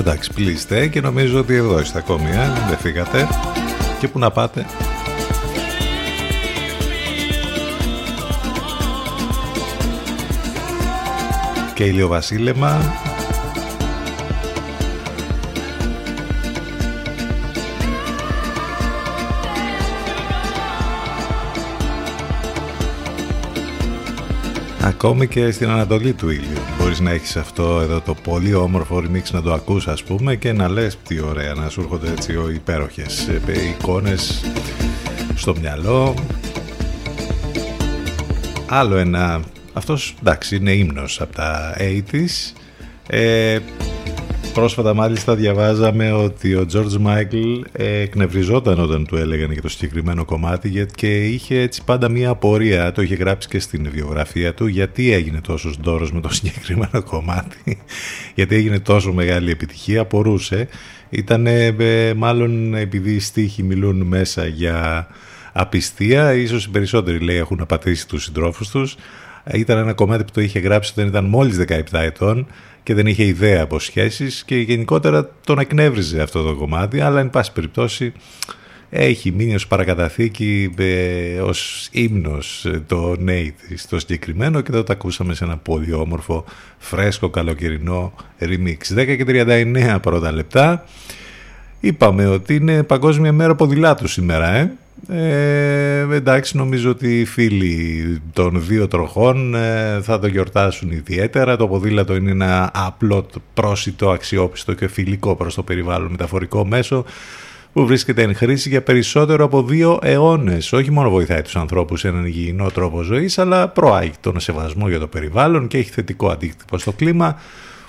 Εντάξει, 0.06 0.32
πλήστε 0.34 0.88
και 0.88 1.02
νομίζω 1.02 1.40
ότι 1.40 1.56
εδώ 1.56 1.80
είστε 1.80 1.98
ακόμη, 1.98 2.30
ε; 2.30 2.52
δεν 2.68 2.78
φύγατε. 2.78 3.28
Και 4.00 4.08
που 4.08 4.20
να 4.20 4.32
πάτε; 4.32 4.66
Και 11.74 11.84
ηλιοβασίλεμα. 11.84 12.82
Ακόμη 25.06 25.28
και 25.28 25.52
στην 25.52 25.70
Ανατολή 25.70 26.14
του 26.14 26.30
ήλιου. 26.30 26.58
Μπορείς 26.80 27.00
να 27.00 27.12
έχεις 27.12 27.36
αυτό 27.36 27.80
εδώ 27.82 28.02
το 28.02 28.14
πολύ 28.14 28.54
όμορφο 28.54 28.98
remix 28.98 29.32
να 29.32 29.42
το 29.42 29.54
ακούς 29.54 29.88
ας 29.88 30.04
πούμε 30.04 30.36
και 30.36 30.54
να 30.54 30.70
λες 30.70 30.98
τι 31.08 31.20
ωραία 31.22 31.54
να 31.54 31.70
σου 31.70 31.82
έρχονται 31.82 32.10
έτσι 32.12 32.32
οι 32.32 32.54
υπέροχες 32.54 33.28
ε, 33.28 33.42
εικόνες 33.70 34.46
στο 35.36 35.56
μυαλό. 35.62 36.14
Άλλο 38.68 38.96
ένα 38.96 39.42
αυτός 39.74 40.16
εντάξει 40.20 40.56
είναι 40.56 40.72
ύμνος 40.72 41.22
από 41.22 41.36
τα 41.36 41.76
80's. 41.78 42.54
Ε, 43.08 43.60
Πρόσφατα 44.54 44.94
μάλιστα 44.94 45.36
διαβάζαμε 45.36 46.12
ότι 46.12 46.56
ο 46.56 46.66
George 46.74 47.06
Michael 47.08 47.62
εκνευριζόταν 47.72 48.80
όταν 48.80 49.06
του 49.06 49.16
έλεγαν 49.16 49.52
για 49.52 49.62
το 49.62 49.70
συγκεκριμένο 49.70 50.26
κομμάτι 50.26 50.86
και 50.96 51.26
είχε 51.26 51.60
έτσι 51.60 51.84
πάντα 51.84 52.10
μία 52.10 52.30
απορία, 52.30 52.92
το 52.92 53.02
είχε 53.02 53.16
γράψει 53.16 53.48
και 53.48 53.60
στην 53.60 53.90
βιογραφία 53.92 54.54
του, 54.54 54.68
γιατί 54.68 55.12
έγινε 55.12 55.42
τόσος 55.42 55.80
ντόρος 55.80 56.12
με 56.12 56.22
το 56.22 56.30
συγκεκριμένο 56.34 57.04
κομμάτι, 57.04 57.82
γιατί 58.36 58.56
έγινε 58.56 58.80
τόσο 58.80 59.14
μεγάλη 59.14 59.52
επιτυχία, 59.52 60.02
απορούσε. 60.02 60.68
Ήταν 61.10 61.48
μάλλον 62.16 62.76
επειδή 62.76 63.14
οι 63.14 63.20
στίχοι 63.20 63.64
μιλούν 63.64 64.02
μέσα 64.02 64.46
για 64.46 65.08
απιστία, 65.54 66.34
ίσως 66.34 66.66
οι 66.66 66.70
περισσότεροι 66.70 67.20
λέει 67.20 67.38
έχουν 67.38 67.62
απατήσει 67.62 68.08
τους 68.08 68.24
συντρόφους 68.24 68.70
τους, 68.70 68.96
ήταν 69.52 69.78
ένα 69.78 69.94
κομμάτι 69.94 70.24
που 70.24 70.32
το 70.34 70.42
είχε 70.42 70.60
γράψει 70.60 70.92
όταν 70.96 71.08
ήταν 71.08 71.26
μόλις 71.26 71.66
17 71.68 71.82
ετών 71.92 72.48
και 72.84 72.94
δεν 72.94 73.08
είχε 73.08 73.24
ιδέα 73.24 73.64
από 73.64 73.80
σχέσεις 73.80 74.44
και 74.44 74.56
γενικότερα 74.56 75.30
τον 75.46 75.60
εκνεύριζε 75.60 76.22
αυτό 76.22 76.44
το 76.44 76.56
κομμάτι 76.56 77.00
αλλά 77.02 77.20
εν 77.20 77.30
πάση 77.30 77.52
περιπτώσει 77.52 78.14
έχει 78.96 79.32
μείνει 79.32 79.56
ως 79.56 79.68
παρακαταθήκη 79.68 80.74
ε, 80.78 81.40
ως 81.40 81.88
ύμνος 81.92 82.66
ε, 82.66 82.84
το 82.88 83.16
Nate 83.28 83.74
στο 83.76 84.00
συγκεκριμένο 84.00 84.62
και 84.62 84.72
εδώ 84.72 84.84
το 84.84 84.94
ακούσαμε 84.94 85.34
σε 85.34 85.44
ένα 85.44 85.58
πολύ 85.58 85.94
όμορφο 85.94 86.46
φρέσκο 86.78 87.30
καλοκαιρινό 87.30 88.14
remix. 88.40 88.98
10 88.98 89.16
και 89.18 89.26
39 89.28 89.98
πρώτα 90.02 90.32
λεπτά. 90.32 90.86
Είπαμε 91.80 92.28
ότι 92.28 92.56
είναι 92.56 92.84
παγκόσμια 92.84 93.34
μέρα 93.34 93.56
ποδηλάτου 93.56 94.08
σήμερα 94.08 94.54
ε; 94.54 94.72
Ε, 95.08 96.08
εντάξει 96.12 96.58
νομίζω 96.58 96.90
ότι 96.90 97.20
οι 97.20 97.26
φίλοι 97.26 98.22
των 98.34 98.66
δύο 98.66 98.88
τροχών 98.88 99.56
ε, 99.56 100.00
θα 100.02 100.20
το 100.20 100.28
γιορτάσουν 100.28 100.92
ιδιαίτερα 100.92 101.58
το 101.58 101.68
ποδήλατο 101.68 102.16
είναι 102.16 102.32
ένα 102.32 102.72
απλό 102.74 103.26
πρόσιτο 103.54 104.10
αξιόπιστο 104.10 104.74
και 104.74 104.88
φιλικό 104.88 105.36
προς 105.36 105.56
το 105.56 105.64
περιβάλλον 105.64 106.12
μεταφορικό 106.12 106.66
μέσο 106.66 107.06
που 107.74 107.86
βρίσκεται 107.86 108.22
εν 108.22 108.36
χρήση 108.36 108.70
για 108.70 108.82
περισσότερο 108.82 109.46
από 109.46 109.64
δύο 109.64 110.00
αιώνες. 110.02 110.74
Όχι 110.74 110.92
μόνο 110.92 111.10
βοηθάει 111.10 111.42
τους 111.42 111.56
ανθρώπους 111.56 112.00
σε 112.00 112.08
έναν 112.08 112.26
υγιεινό 112.26 112.70
τρόπο 112.70 113.02
ζωής, 113.02 113.38
αλλά 113.38 113.68
προάγει 113.68 114.12
τον 114.20 114.40
σεβασμό 114.40 114.90
για 114.90 115.00
το 115.00 115.08
περιβάλλον 115.08 115.68
και 115.68 115.78
έχει 115.78 115.90
θετικό 115.90 116.30
αντίκτυπο 116.30 116.78
στο 116.78 116.92
κλίμα, 116.92 117.40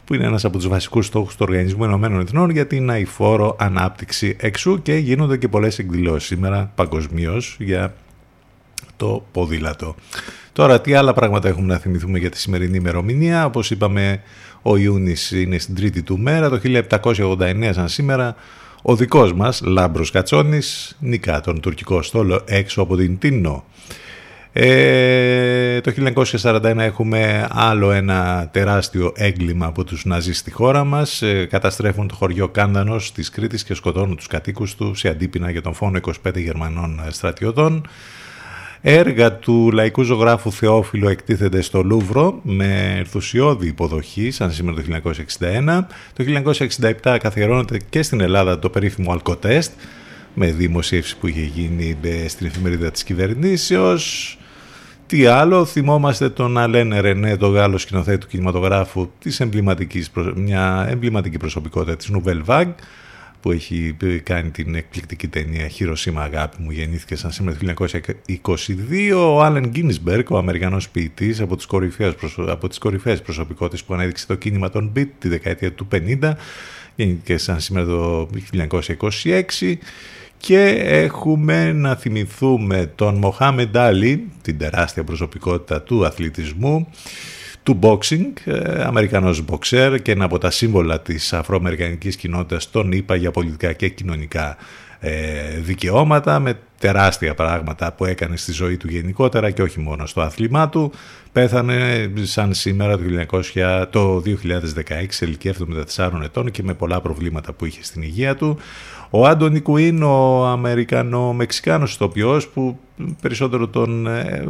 που 0.04 0.14
είναι 0.14 0.24
ένας 0.24 0.44
από 0.44 0.56
τους 0.56 0.68
βασικούς 0.68 1.06
στόχους 1.06 1.36
του 1.36 1.46
Οργανισμού 1.48 1.84
Ενωμένων 1.84 2.20
Εθνών 2.20 2.50
για 2.50 2.66
την 2.66 2.90
αηφόρο 2.90 3.56
ανάπτυξη 3.58 4.36
εξού 4.40 4.82
και 4.82 4.94
γίνονται 4.94 5.36
και 5.36 5.48
πολλές 5.48 5.78
εκδηλώσεις 5.78 6.28
σήμερα 6.28 6.72
παγκοσμίως 6.74 7.56
για 7.58 7.94
το 8.96 9.26
ποδήλατο. 9.32 9.94
Τώρα 10.52 10.80
τι 10.80 10.94
άλλα 10.94 11.12
πράγματα 11.12 11.48
έχουμε 11.48 11.66
να 11.66 11.78
θυμηθούμε 11.78 12.18
για 12.18 12.30
τη 12.30 12.38
σημερινή 12.38 12.76
ημερομηνία; 12.76 13.44
Όπως 13.44 13.70
είπαμε 13.70 14.22
ο 14.62 14.76
Ιούνις 14.76 15.30
είναι 15.30 15.58
στην 15.58 15.74
τρίτη 15.74 16.02
του 16.02 16.18
μέρα, 16.18 16.48
το 16.48 16.60
1789 16.62 17.70
σαν 17.72 17.88
σήμερα 17.88 18.34
ο 18.82 18.96
δικός 18.96 19.32
μας 19.32 19.60
Λάμπρος 19.64 20.10
Κατσόνης 20.10 20.96
νικά 21.00 21.40
τον 21.40 21.60
τουρκικό 21.60 22.02
στόλο 22.02 22.42
έξω 22.44 22.82
από 22.82 22.96
την 22.96 23.18
Τίνο. 23.18 23.64
Ε, 24.56 25.80
το 25.80 25.92
1941 26.40 26.74
έχουμε 26.78 27.46
άλλο 27.50 27.90
ένα 27.90 28.48
τεράστιο 28.52 29.12
έγκλημα 29.16 29.66
από 29.66 29.84
τους 29.84 30.04
Ναζί 30.04 30.32
στη 30.32 30.50
χώρα 30.50 30.84
μας. 30.84 31.22
Ε, 31.22 31.46
καταστρέφουν 31.50 32.08
το 32.08 32.14
χωριό 32.14 32.48
Κάντανος 32.48 33.12
της 33.12 33.30
Κρήτης 33.30 33.64
και 33.64 33.74
σκοτώνουν 33.74 34.16
τους 34.16 34.26
κατοίκους 34.26 34.74
του 34.74 34.94
σε 34.94 35.08
αντίπεινα 35.08 35.50
για 35.50 35.62
τον 35.62 35.74
φόνο 35.74 36.00
25 36.24 36.36
Γερμανών 36.36 37.00
στρατιωτών. 37.08 37.88
Έργα 38.80 39.32
του 39.32 39.70
λαϊκού 39.72 40.02
ζωγράφου 40.02 40.52
Θεόφιλο 40.52 41.08
εκτίθενται 41.08 41.60
στο 41.60 41.82
Λούβρο 41.82 42.40
με 42.42 42.94
ενθουσιώδη 42.98 43.66
υποδοχή, 43.66 44.30
σαν 44.30 44.52
σήμερα 44.52 44.76
το 44.76 44.82
1961. 45.38 45.86
Το 46.12 46.24
1967 47.02 47.16
καθιερώνεται 47.20 47.78
και 47.90 48.02
στην 48.02 48.20
Ελλάδα 48.20 48.58
το 48.58 48.70
περίφημο 48.70 49.12
Αλκοτέστ, 49.12 49.72
με 50.34 50.46
δημοσίευση 50.46 51.16
που 51.16 51.26
είχε 51.26 51.42
γίνει 51.42 51.96
ε, 52.02 52.28
στην 52.28 52.46
εφημερίδα 52.46 52.90
της 52.90 53.04
κυβερνήσεως. 53.04 54.38
Τι 55.06 55.26
άλλο, 55.26 55.64
θυμόμαστε 55.64 56.28
τον 56.28 56.58
Αλέν 56.58 57.00
Ρενέ, 57.00 57.36
τον 57.36 57.52
Γάλλος 57.52 57.82
σκηνοθέτη 57.82 58.18
του 58.18 58.26
κινηματογράφου, 58.26 59.10
της 59.18 59.40
εμβληματικής, 59.40 60.10
μια 60.34 60.86
εμβληματική 60.90 61.36
προσωπικότητα 61.36 61.96
της 61.96 62.10
Nouvelle 62.12 62.44
Vague, 62.46 62.74
που 63.40 63.50
έχει 63.50 63.96
κάνει 64.22 64.50
την 64.50 64.74
εκπληκτική 64.74 65.28
ταινία 65.28 65.68
Χειροσύμα 65.68 66.22
Αγάπη 66.22 66.56
μου 66.62 66.70
γεννήθηκε 66.70 67.16
σαν 67.16 67.30
σήμερα 67.30 67.56
το 67.56 67.86
1922 68.36 69.12
ο 69.16 69.42
Άλεν 69.42 69.68
Γκίνισμπερκ, 69.68 70.30
ο 70.30 70.38
Αμερικανός 70.38 70.88
ποιητής 70.88 71.40
από 71.40 71.56
τις 71.56 71.66
κορυφαίες, 71.66 72.14
από 72.36 72.68
τις 72.68 72.78
κορυφαίες 72.78 73.22
προσωπικότητες 73.22 73.84
που 73.84 73.94
ανέδειξε 73.94 74.26
το 74.26 74.34
κίνημα 74.34 74.70
των 74.70 74.92
Beat 74.96 75.08
τη 75.18 75.28
δεκαετία 75.28 75.72
του 75.72 75.88
50 75.92 76.32
γεννήθηκε 76.96 77.36
σαν 77.36 77.60
σήμερα 77.60 77.86
το 77.86 78.28
1926 78.52 79.74
και 80.46 80.64
έχουμε 80.78 81.72
να 81.72 81.94
θυμηθούμε 81.94 82.92
τον 82.94 83.14
Μοχάμεντ 83.14 83.76
Άλλη, 83.76 84.28
την 84.42 84.58
τεράστια 84.58 85.04
προσωπικότητα 85.04 85.82
του 85.82 86.06
αθλητισμού, 86.06 86.88
του 87.62 87.78
boxing, 87.82 88.32
ε, 88.44 88.82
Αμερικανός 88.82 89.44
μποξέρ 89.44 90.02
και 90.02 90.12
ένα 90.12 90.24
από 90.24 90.38
τα 90.38 90.50
σύμβολα 90.50 91.00
της 91.00 91.32
αφροαμερικανικής 91.32 92.16
κοινότητας 92.16 92.70
τον 92.70 92.92
είπα 92.92 93.16
για 93.16 93.30
πολιτικά 93.30 93.72
και 93.72 93.88
κοινωνικά 93.88 94.56
ε, 95.06 95.58
δικαιώματα 95.60 96.38
με 96.38 96.58
τεράστια 96.78 97.34
πράγματα 97.34 97.92
που 97.92 98.04
έκανε 98.04 98.36
στη 98.36 98.52
ζωή 98.52 98.76
του 98.76 98.88
γενικότερα 98.88 99.50
και 99.50 99.62
όχι 99.62 99.80
μόνο 99.80 100.06
στο 100.06 100.20
άθλημά 100.20 100.68
του. 100.68 100.92
Πέθανε 101.32 102.10
σαν 102.22 102.54
σήμερα 102.54 102.98
το, 102.98 103.02
1900, 103.54 103.84
το 103.90 104.22
2016 104.26 105.06
σε 105.08 105.24
ηλικία 105.24 105.54
74 105.96 106.10
ετών 106.22 106.50
και 106.50 106.62
με 106.62 106.74
πολλά 106.74 107.00
προβλήματα 107.00 107.52
που 107.52 107.64
είχε 107.64 107.84
στην 107.84 108.02
υγεία 108.02 108.36
του. 108.36 108.58
Ο 109.16 109.26
Άντωνι 109.26 109.60
Κουίν, 109.60 110.02
ο 110.02 110.46
Αμερικανο-Μεξικάνος 110.46 111.94
ηθοποιός 111.94 112.48
που 112.48 112.78
περισσότερο 113.20 113.68
τον 113.68 114.06
ε, 114.06 114.44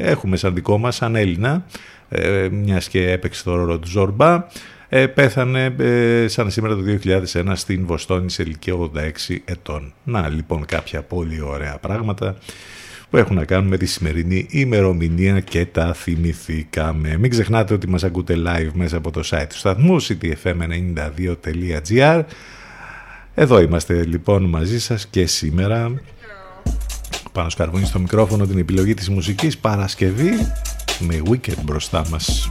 έχουμε 0.00 0.36
σαν 0.36 0.54
δικό 0.54 0.78
μας, 0.78 0.96
σαν 0.96 1.16
Έλληνα, 1.16 1.64
ε, 2.08 2.48
μιας 2.50 2.88
και 2.88 3.10
έπαιξε 3.10 3.44
το 3.44 3.54
ρόλο 3.54 3.78
του 3.78 3.88
Ζορμπά, 3.88 4.46
ε, 4.88 5.06
πέθανε 5.06 5.74
σαν 6.28 6.50
σήμερα 6.50 6.74
το 6.74 6.82
2001 6.82 7.54
στην 7.54 7.86
Βοστόνη 7.86 8.30
σε 8.30 8.42
ηλικία 8.42 8.74
86 8.74 9.36
ετών. 9.44 9.92
Να 10.04 10.28
λοιπόν 10.28 10.66
κάποια 10.66 11.02
πολύ 11.02 11.40
ωραία 11.40 11.78
πράγματα 11.80 12.36
που 13.10 13.16
έχουν 13.16 13.36
να 13.36 13.44
κάνουν 13.44 13.68
με 13.68 13.76
τη 13.76 13.86
σημερινή 13.86 14.46
ημερομηνία 14.50 15.40
και 15.40 15.66
τα 15.66 15.92
θυμηθήκαμε. 15.92 17.16
Μην 17.16 17.30
ξεχνάτε 17.30 17.74
ότι 17.74 17.88
μας 17.88 18.04
ακούτε 18.04 18.34
live 18.46 18.70
μέσα 18.72 18.96
από 18.96 19.10
το 19.10 19.20
site 19.30 19.46
του 19.48 19.56
σταθμού 19.56 20.02
ctfm92.gr 20.02 22.22
εδώ 23.38 23.60
είμαστε 23.60 24.04
λοιπόν 24.04 24.44
μαζί 24.44 24.80
σας 24.80 25.06
και 25.06 25.26
σήμερα 25.26 25.92
πάνω 27.32 27.48
σκαρβούνι 27.48 27.86
στο 27.86 27.98
μικρόφωνο 27.98 28.46
την 28.46 28.58
επιλογή 28.58 28.94
της 28.94 29.08
μουσικής 29.08 29.58
Παρασκευή 29.58 30.30
με 31.00 31.22
Wicked 31.30 31.56
μπροστά 31.64 32.04
μας. 32.10 32.48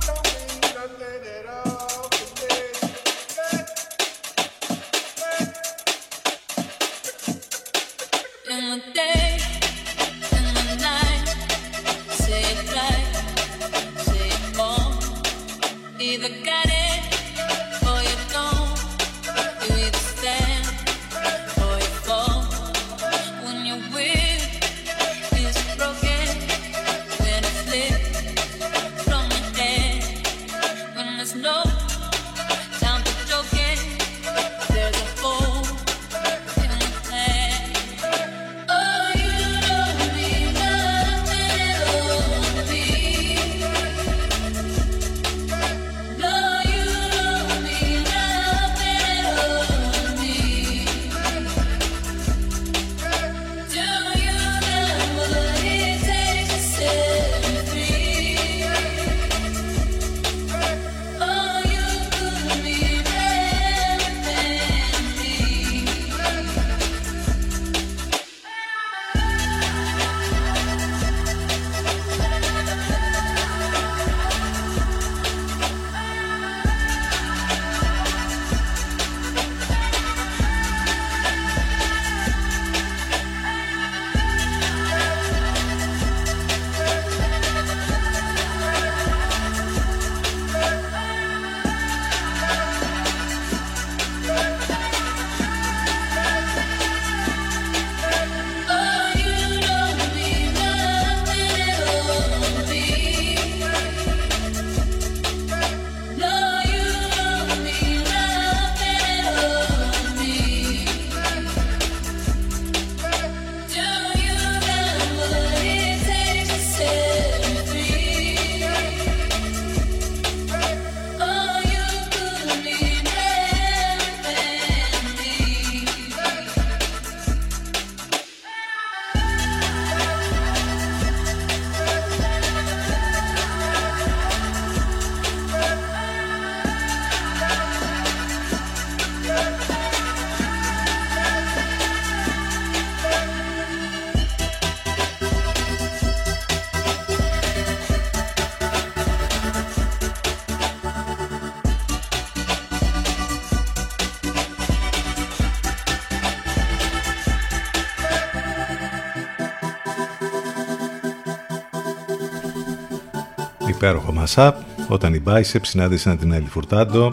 Υπέροχο 164.26 164.54
mashup 164.54 164.54
όταν 164.88 165.14
η 165.14 165.24
Bicep 165.26 165.60
συνάντησαν 165.62 166.18
την 166.18 166.34
Ellie 166.34 166.60
Furtado. 166.60 167.10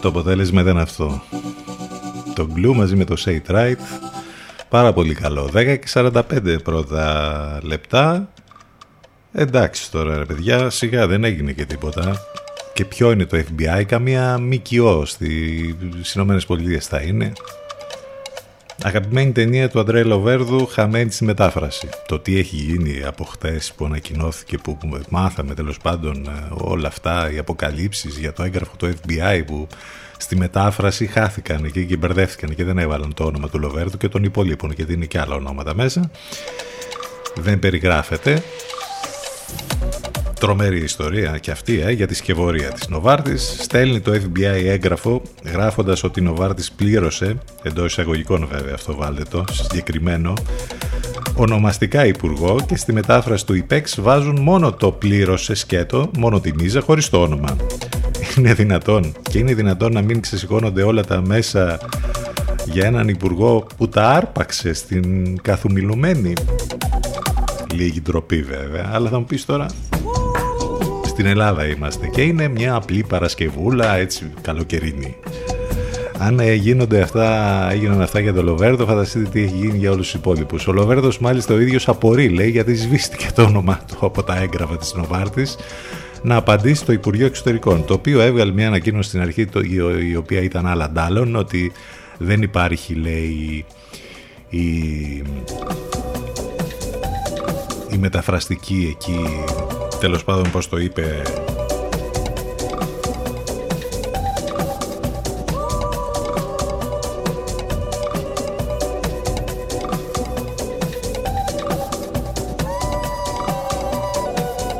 Το 0.00 0.08
αποτέλεσμα 0.08 0.60
ήταν 0.60 0.78
αυτό. 0.78 1.22
Το 2.34 2.48
Glue 2.56 2.74
μαζί 2.74 2.96
με 2.96 3.04
το 3.04 3.22
Say 3.24 3.38
It 3.46 3.54
Right. 3.54 3.78
Πάρα 4.68 4.92
πολύ 4.92 5.14
καλό. 5.14 5.50
10 5.54 5.78
και 5.80 5.88
45 5.92 6.62
πρώτα 6.62 7.58
λεπτά. 7.62 8.28
Εντάξει 9.32 9.90
τώρα 9.90 10.18
ρε 10.18 10.24
παιδιά 10.24 10.70
σιγά 10.70 11.06
δεν 11.06 11.24
έγινε 11.24 11.52
και 11.52 11.64
τίποτα. 11.64 12.16
Και 12.72 12.84
ποιο 12.84 13.10
είναι 13.10 13.24
το 13.24 13.38
FBI 13.38 13.84
καμία 13.86 14.38
ΜΚΟ 14.38 15.04
στις 15.04 16.14
Ηνωμένες 16.14 16.46
Πολιτείες 16.46 16.86
θα 16.86 17.00
είναι 17.00 17.32
Αγαπημένη 18.86 19.32
ταινία 19.32 19.68
του 19.68 19.80
Αντρέ 19.80 20.02
Λοβέρδου, 20.02 20.66
χαμένη 20.66 21.10
στη 21.10 21.24
μετάφραση. 21.24 21.88
Το 22.06 22.18
τι 22.18 22.38
έχει 22.38 22.56
γίνει 22.56 23.02
από 23.04 23.24
χτε 23.24 23.60
που 23.76 23.84
ανακοινώθηκε, 23.84 24.58
που, 24.58 24.78
μάθαμε 25.10 25.54
τέλος 25.54 25.78
πάντων 25.78 26.26
ε, 26.26 26.48
όλα 26.50 26.88
αυτά, 26.88 27.32
οι 27.32 27.38
αποκαλύψεις 27.38 28.18
για 28.18 28.32
το 28.32 28.42
έγγραφο 28.42 28.72
του 28.76 28.92
FBI 28.92 29.42
που 29.46 29.66
στη 30.16 30.36
μετάφραση 30.36 31.06
χάθηκαν 31.06 31.64
εκεί 31.64 31.86
και 31.86 31.96
μπερδεύτηκαν 31.96 32.54
και 32.54 32.64
δεν 32.64 32.78
έβαλαν 32.78 33.14
το 33.14 33.24
όνομα 33.24 33.48
του 33.48 33.58
Λοβέρδου 33.58 33.96
και 33.96 34.08
των 34.08 34.24
υπολείπων 34.24 34.74
και 34.74 34.84
δίνει 34.84 35.06
και 35.06 35.20
άλλα 35.20 35.34
ονόματα 35.34 35.74
μέσα. 35.74 36.10
Δεν 37.34 37.58
περιγράφεται. 37.58 38.42
Τρομερή 40.44 40.82
ιστορία 40.82 41.38
και 41.38 41.50
αυτή 41.50 41.80
ε, 41.80 41.90
για 41.90 42.06
τη 42.06 42.14
σκευωρία 42.14 42.68
της 42.70 42.88
Νοβάρτης. 42.88 43.56
Στέλνει 43.60 44.00
το 44.00 44.12
FBI 44.12 44.64
έγγραφο 44.66 45.22
γράφοντας 45.44 46.04
ότι 46.04 46.20
η 46.20 46.22
Νοβάρτης 46.22 46.72
πλήρωσε, 46.72 47.38
εντός 47.62 47.92
εισαγωγικών 47.92 48.48
βέβαια 48.52 48.74
αυτό 48.74 48.94
βάλτε 48.94 49.22
το, 49.30 49.44
συγκεκριμένο, 49.50 50.32
ονομαστικά 51.34 52.06
υπουργό 52.06 52.56
και 52.66 52.76
στη 52.76 52.92
μετάφραση 52.92 53.46
του 53.46 53.54
ΙΠΕΞ 53.54 54.00
βάζουν 54.00 54.40
μόνο 54.40 54.72
το 54.72 54.90
πλήρωσε 54.92 55.54
σκέτο, 55.54 56.10
μόνο 56.18 56.40
τη 56.40 56.52
μίζα 56.54 56.80
χωρίς 56.80 57.08
το 57.08 57.22
όνομα. 57.22 57.56
Είναι 58.38 58.54
δυνατόν 58.54 59.12
και 59.30 59.38
είναι 59.38 59.54
δυνατόν 59.54 59.92
να 59.92 60.02
μην 60.02 60.20
ξεσηκώνονται 60.20 60.82
όλα 60.82 61.04
τα 61.04 61.20
μέσα 61.20 61.78
για 62.64 62.86
έναν 62.86 63.08
υπουργό 63.08 63.66
που 63.76 63.88
τα 63.88 64.08
άρπαξε 64.08 64.72
στην 64.72 65.36
καθομιλουμένη. 65.42 66.32
Λίγη 67.74 68.00
ντροπή 68.02 68.42
βέβαια, 68.42 68.90
αλλά 68.92 69.08
θα 69.08 69.18
μου 69.18 69.24
πεις 69.24 69.44
τώρα 69.44 69.66
στην 71.14 71.26
Ελλάδα 71.26 71.66
είμαστε 71.66 72.06
και 72.06 72.22
είναι 72.22 72.48
μια 72.48 72.74
απλή 72.74 73.04
Παρασκευούλα 73.08 73.96
έτσι 73.96 74.32
καλοκαιρινή. 74.42 75.16
Αν 76.18 76.40
ε, 76.40 76.54
γίνονται 76.54 77.00
αυτά, 77.00 77.68
έγιναν 77.70 78.00
αυτά 78.00 78.20
για 78.20 78.32
τον 78.32 78.44
Λοβέρδο, 78.44 78.86
φανταστείτε 78.86 79.28
τι 79.28 79.42
έχει 79.42 79.56
γίνει 79.56 79.78
για 79.78 79.90
όλους 79.90 80.10
τους 80.10 80.14
υπόλοιπους. 80.14 80.66
Ο 80.66 80.72
Λοβέρδος, 80.72 81.18
μάλιστα, 81.18 81.54
ο 81.54 81.60
ίδιος 81.60 81.88
απορεί, 81.88 82.28
λέει, 82.28 82.50
γιατί 82.50 82.74
σβήστηκε 82.74 83.28
το 83.34 83.42
όνομά 83.42 83.80
του 83.86 84.06
από 84.06 84.22
τα 84.22 84.36
έγγραφα 84.36 84.76
της 84.76 84.94
Νοβάρτης, 84.94 85.56
να 86.22 86.36
απαντήσει 86.36 86.74
στο 86.74 86.92
Υπουργείο 86.92 87.26
Εξωτερικών. 87.26 87.84
Το 87.84 87.94
οποίο 87.94 88.20
έβγαλε 88.20 88.52
μια 88.52 88.66
ανακοίνωση 88.66 89.08
στην 89.08 89.20
αρχή, 89.20 89.46
το, 89.46 89.60
η 90.10 90.16
οποία 90.16 90.40
ήταν 90.40 90.66
άλλα 90.66 90.84
αντάλλων, 90.84 91.36
ότι 91.36 91.72
δεν 92.18 92.42
υπάρχει, 92.42 92.94
λέει, 92.94 93.64
η, 94.48 94.60
η 97.90 97.98
μεταφραστική 97.98 98.96
εκεί 98.96 99.44
τέλος 100.00 100.24
πάντων 100.24 100.50
πως 100.50 100.68
το 100.68 100.78
είπε. 100.78 101.22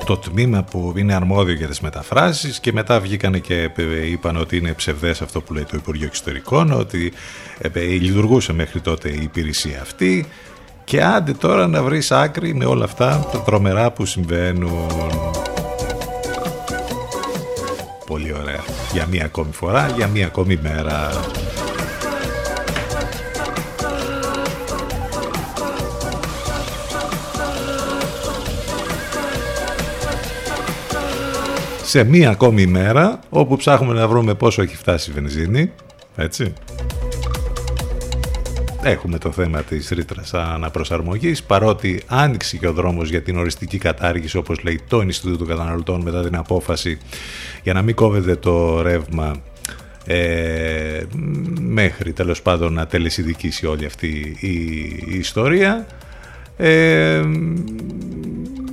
Το 0.06 0.16
τμήμα 0.16 0.62
που 0.62 0.92
είναι 0.96 1.14
αρμόδιο 1.14 1.54
για 1.54 1.68
τις 1.68 1.80
μεταφράσεις 1.80 2.60
και 2.60 2.72
μετά 2.72 3.00
βγήκανε 3.00 3.38
και 3.38 3.70
είπαν 4.10 4.36
ότι 4.36 4.56
είναι 4.56 4.72
ψευδές 4.72 5.22
αυτό 5.22 5.40
που 5.40 5.52
λέει 5.52 5.64
το 5.64 5.76
Υπουργείο 5.76 6.06
Εξωτερικών 6.06 6.72
ότι 6.72 7.12
λειτουργούσε 8.00 8.52
μέχρι 8.52 8.80
τότε 8.80 9.08
η 9.08 9.22
υπηρεσία 9.22 9.80
αυτή 9.80 10.26
και 10.85 11.03
άντε 11.03 11.32
τώρα 11.32 11.66
να 11.66 11.82
βρεις 11.82 12.12
άκρη 12.12 12.55
με 12.55 12.64
όλα 12.64 12.85
αυτά 12.85 13.28
τα 13.32 13.39
τρομερά 13.39 13.91
που 13.91 14.05
συμβαίνουν. 14.05 15.11
Πολύ 18.07 18.32
ωραία. 18.32 18.64
Για 18.93 19.07
μία 19.07 19.24
ακόμη 19.24 19.53
φορά, 19.53 19.89
για 19.97 20.07
μία 20.07 20.26
ακόμη 20.26 20.59
μέρα. 20.62 21.11
σε 31.95 32.05
μία 32.05 32.30
ακόμη 32.30 32.66
μέρα 32.66 33.18
όπου 33.30 33.57
ψάχνουμε 33.57 33.95
να 33.95 34.09
βρούμε 34.09 34.35
πόσο 34.35 34.62
έχει 34.62 34.76
φτάσει 34.76 35.11
η 35.11 35.12
βενζίνη 35.12 35.72
έτσι 36.16 36.53
Έχουμε 38.87 39.18
το 39.18 39.32
θέμα 39.32 39.62
της 39.62 39.89
ρήτρας 39.89 40.35
αναπροσαρμογής, 40.35 41.43
παρότι 41.43 42.03
άνοιξε 42.07 42.57
και 42.57 42.68
ο 42.68 42.72
δρόμος 42.72 43.11
για 43.11 43.22
την 43.22 43.39
οριστική 43.39 43.78
κατάργηση, 43.78 44.37
όπως 44.37 44.62
λέει 44.62 44.80
το 44.89 45.01
Ινστιτούτο 45.01 45.37
των 45.37 45.47
Καταναλωτών 45.47 46.01
μετά 46.01 46.22
την 46.22 46.37
απόφαση 46.37 46.99
για 47.62 47.72
να 47.72 47.82
μην 47.82 47.95
κόβεται 47.95 48.37
το 48.37 48.82
ρεύμα 48.82 49.35
ε, 50.07 51.03
μέχρι 51.61 52.12
τέλος 52.12 52.43
πάντων 52.43 52.72
να 52.72 52.87
τελεσιδικήσει 52.87 53.66
όλη 53.66 53.85
αυτή 53.85 54.37
η, 54.41 55.18
ιστορία. 55.18 55.87
Ε, 56.57 57.22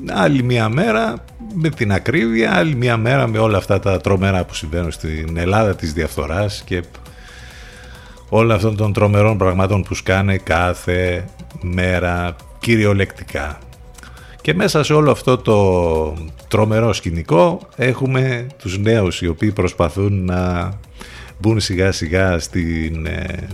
άλλη 0.10 0.44
μια 0.44 0.70
μέρα 0.70 1.24
με 1.54 1.70
την 1.70 1.92
ακρίβεια, 1.92 2.56
άλλη 2.56 2.76
μια 2.76 2.98
μέρα 2.98 3.28
με 3.28 3.40
όλα 3.40 3.58
αυτά 3.58 3.80
τα 3.80 4.02
τρομερά 4.02 4.44
που 4.44 4.54
συμβαίνουν 4.54 4.92
στην 4.92 5.38
Ελλάδα 5.38 5.76
της 5.76 5.94
διαφθοράς 5.94 6.64
και 6.66 6.84
όλα 8.34 8.56
αυτών 8.56 8.76
των 8.76 8.94
τρομερών 8.94 9.38
πραγμάτων 9.38 9.84
που 9.84 9.94
σκάνε 9.94 10.38
κάθε 10.38 11.26
μέρα 11.62 12.36
κυριολεκτικά. 12.60 13.58
Και 14.42 14.54
μέσα 14.54 14.84
σε 14.84 14.94
όλο 14.94 15.12
αυτό 15.12 15.38
το 15.38 16.14
τρομερό 16.48 16.94
σκηνικό 16.94 17.60
έχουμε 17.76 18.48
τους 18.58 18.78
νέους 18.78 19.22
οι 19.22 19.28
οποίοι 19.28 19.52
προσπαθούν 19.52 20.26
να 20.26 20.72
μπουν 21.40 21.60
σιγά 21.60 21.92
σιγά 21.92 22.40
στην, 22.40 23.06
ε, 23.06 23.48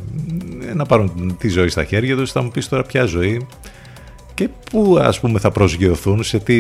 να 0.73 0.86
πάρουν 0.86 1.36
τη 1.39 1.47
ζωή 1.47 1.69
στα 1.69 1.84
χέρια 1.84 2.15
τους. 2.15 2.32
Θα 2.32 2.41
μου 2.41 2.49
πεις 2.49 2.69
τώρα 2.69 2.84
ποια 2.84 3.05
ζωή 3.05 3.47
και 4.34 4.49
πού 4.71 4.97
ας 5.01 5.19
πούμε 5.19 5.39
θα 5.39 5.51
προσγειωθούν, 5.51 6.23
σε 6.23 6.39
τι 6.39 6.59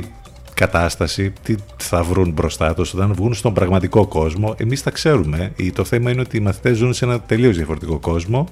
κατάσταση, 0.57 1.33
τι 1.43 1.55
θα 1.77 2.03
βρουν 2.03 2.31
μπροστά 2.31 2.73
τους 2.73 2.93
όταν 2.93 3.13
βγουν 3.13 3.33
στον 3.33 3.53
πραγματικό 3.53 4.07
κόσμο. 4.07 4.55
Εμείς 4.57 4.83
τα 4.83 4.91
ξέρουμε. 4.91 5.51
Το 5.73 5.83
θέμα 5.83 6.11
είναι 6.11 6.21
ότι 6.21 6.37
οι 6.37 6.39
μαθητές 6.39 6.77
ζουν 6.77 6.93
σε 6.93 7.05
ένα 7.05 7.19
τελείως 7.19 7.55
διαφορετικό 7.55 7.99
κόσμο. 7.99 8.47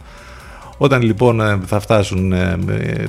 Όταν 0.77 1.01
λοιπόν 1.01 1.39
ε, 1.39 1.59
θα, 1.65 1.79
φτάσουν, 1.79 2.31
ε, 2.31 2.57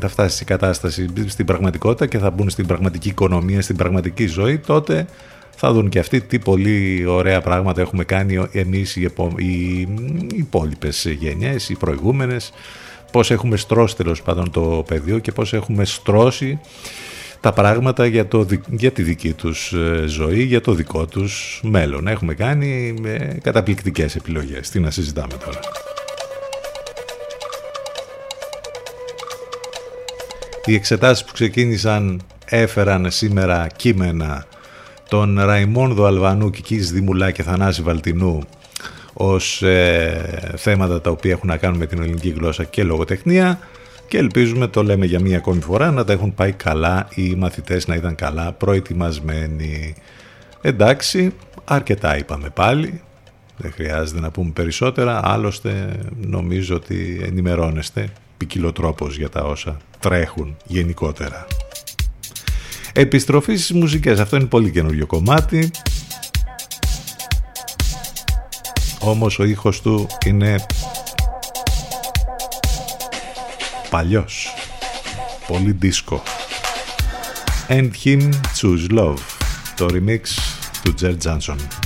θα 0.00 0.08
φτάσει 0.08 0.42
η 0.42 0.46
κατάσταση 0.46 1.08
στην 1.26 1.46
πραγματικότητα 1.46 2.06
και 2.06 2.18
θα 2.18 2.30
μπουν 2.30 2.50
στην 2.50 2.66
πραγματική 2.66 3.08
οικονομία, 3.08 3.62
στην 3.62 3.76
πραγματική 3.76 4.26
ζωή, 4.26 4.58
τότε 4.58 5.06
θα 5.56 5.72
δουν 5.72 5.88
και 5.88 5.98
αυτοί 5.98 6.20
τι 6.20 6.38
πολύ 6.38 7.04
ωραία 7.06 7.40
πράγματα 7.40 7.80
έχουμε 7.80 8.04
κάνει 8.04 8.46
εμείς 8.52 8.96
οι, 8.96 9.04
επο... 9.04 9.32
οι 9.36 9.88
υπόλοιπες 10.34 11.06
γενιές, 11.18 11.68
οι 11.68 11.74
προηγούμενες, 11.74 12.52
πώς 13.12 13.30
έχουμε 13.30 13.56
στρώσει 13.56 13.96
τέλος 13.96 14.22
πάντων 14.22 14.50
το 14.50 14.84
πεδίο 14.86 15.18
και 15.18 15.32
πώς 15.32 15.52
έχουμε 15.52 15.84
στρώσει 15.84 16.58
τα 17.46 17.52
πράγματα 17.52 18.06
για, 18.06 18.26
το, 18.26 18.46
για 18.70 18.90
τη 18.90 19.02
δική 19.02 19.32
τους 19.32 19.72
ε, 19.72 20.04
ζωή, 20.06 20.42
για 20.42 20.60
το 20.60 20.72
δικό 20.72 21.06
τους 21.06 21.60
μέλλον. 21.64 22.06
Έχουμε 22.06 22.34
κάνει 22.34 22.94
με 23.00 23.38
καταπληκτικές 23.42 24.16
επιλογές. 24.16 24.70
Τι 24.70 24.80
να 24.80 24.90
συζητάμε 24.90 25.34
τώρα. 25.44 25.58
Οι 30.64 30.74
εξετάσεις 30.74 31.24
που 31.24 31.32
ξεκίνησαν 31.32 32.20
έφεραν 32.44 33.10
σήμερα 33.10 33.66
κείμενα 33.76 34.46
τον 35.08 35.40
Ραϊμόνδο 35.40 36.04
Αλβανού, 36.04 36.50
Κικής 36.50 36.92
Δημουλά 36.92 37.30
και 37.30 37.42
Θανάση 37.42 37.82
Βαλτινού 37.82 38.42
ως 39.12 39.62
ε, 39.62 40.54
θέματα 40.56 41.00
τα 41.00 41.10
οποία 41.10 41.30
έχουν 41.30 41.48
να 41.48 41.56
κάνουν 41.56 41.78
με 41.78 41.86
την 41.86 42.02
ελληνική 42.02 42.34
γλώσσα 42.38 42.64
και 42.64 42.82
λογοτεχνία 42.82 43.58
και 44.08 44.18
ελπίζουμε, 44.18 44.66
το 44.66 44.82
λέμε 44.82 45.06
για 45.06 45.20
μία 45.20 45.36
ακόμη 45.36 45.60
φορά, 45.60 45.90
να 45.90 46.04
τα 46.04 46.12
έχουν 46.12 46.34
πάει 46.34 46.52
καλά 46.52 47.08
οι 47.14 47.34
μαθητές 47.34 47.86
να 47.86 47.94
ήταν 47.94 48.14
καλά 48.14 48.52
προετοιμασμένοι. 48.52 49.94
Εντάξει, 50.60 51.32
αρκετά 51.64 52.18
είπαμε 52.18 52.48
πάλι, 52.48 53.00
δεν 53.56 53.72
χρειάζεται 53.72 54.20
να 54.20 54.30
πούμε 54.30 54.50
περισσότερα, 54.50 55.20
άλλωστε 55.24 55.98
νομίζω 56.26 56.74
ότι 56.74 57.20
ενημερώνεστε 57.22 58.08
ποικιλοτρόπως 58.36 59.16
για 59.16 59.28
τα 59.28 59.40
όσα 59.40 59.76
τρέχουν 60.00 60.56
γενικότερα. 60.66 61.46
Επιστροφή 62.92 63.56
στις 63.56 63.72
μουσικές, 63.76 64.20
αυτό 64.20 64.36
είναι 64.36 64.46
πολύ 64.46 64.70
καινούριο 64.70 65.06
κομμάτι. 65.06 65.70
Όμως 69.00 69.38
ο 69.38 69.44
ήχος 69.44 69.80
του 69.80 70.06
είναι 70.26 70.64
παλιός 73.96 74.48
πολύ 75.46 75.76
δίσκο 75.78 76.22
And 77.68 77.90
Him 78.04 78.30
Choose 78.60 78.90
Love 78.90 79.18
το 79.76 79.86
remix 79.90 80.20
του 80.82 80.94
Τζερ 80.94 81.16
Τζάνσον. 81.16 81.85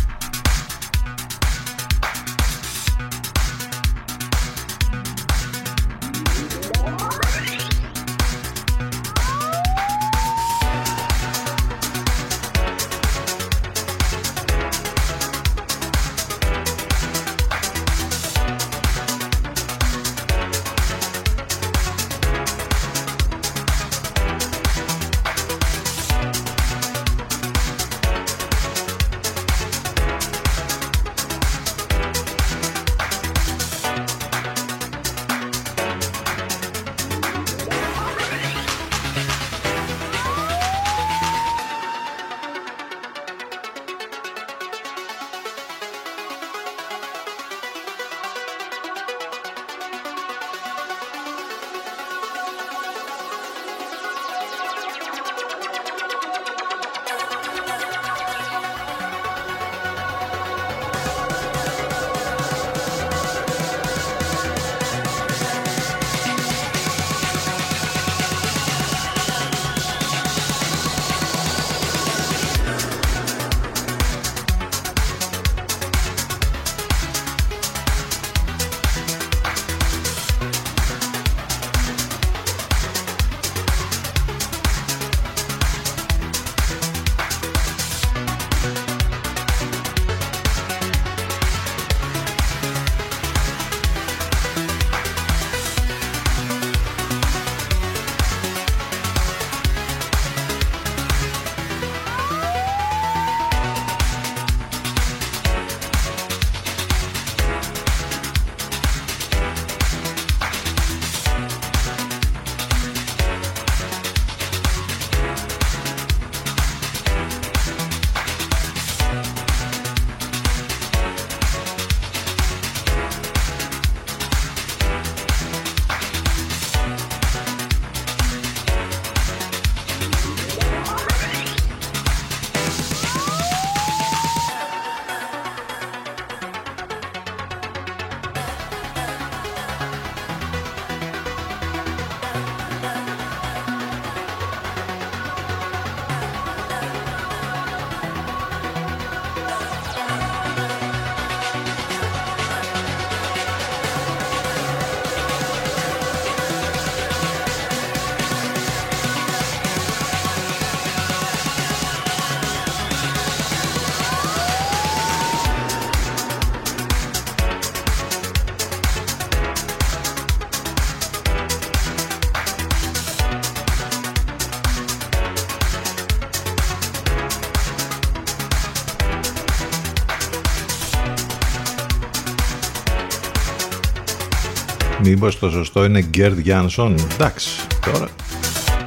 Μήπως 185.23 185.39
το 185.39 185.51
σωστό 185.51 185.85
είναι 185.85 186.01
Γκέρτ 186.01 186.39
Γιάνσον. 186.39 186.95
Εντάξει, 187.13 187.49
τώρα 187.85 188.09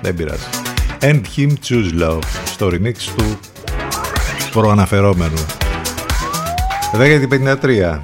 δεν 0.02 0.16
πειράζει. 0.16 0.44
And 1.00 1.22
Him 1.36 1.50
Choose 1.68 2.02
Love 2.02 2.20
στο 2.46 2.68
remix 2.68 2.94
του 3.18 3.40
προαναφερόμενου. 4.52 5.46
1053. 7.62 8.00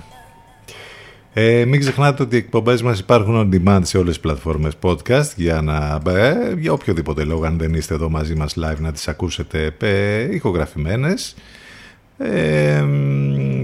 Ε, 1.34 1.66
μην 1.66 1.80
ξεχνάτε 1.80 2.24
ότι 2.24 2.36
οι 2.36 2.38
εκπομπές 2.38 2.82
μας 2.82 3.00
υπάρχουν 3.00 3.52
on 3.52 3.56
demand 3.56 3.82
σε 3.84 3.98
όλες 3.98 4.10
τις 4.14 4.20
πλατφόρμες 4.20 4.74
podcast 4.82 5.36
για, 5.36 5.62
να, 5.62 6.02
ε, 6.12 6.54
για 6.58 6.72
οποιοδήποτε 6.74 7.24
λόγο 7.24 7.46
αν 7.46 7.58
δεν 7.58 7.74
είστε 7.74 7.94
εδώ 7.94 8.10
μαζί 8.10 8.36
μας 8.36 8.56
live 8.58 8.80
να 8.80 8.92
τις 8.92 9.08
ακούσετε 9.08 9.76
ε, 9.80 10.36
ηχογραφημένες 10.36 11.36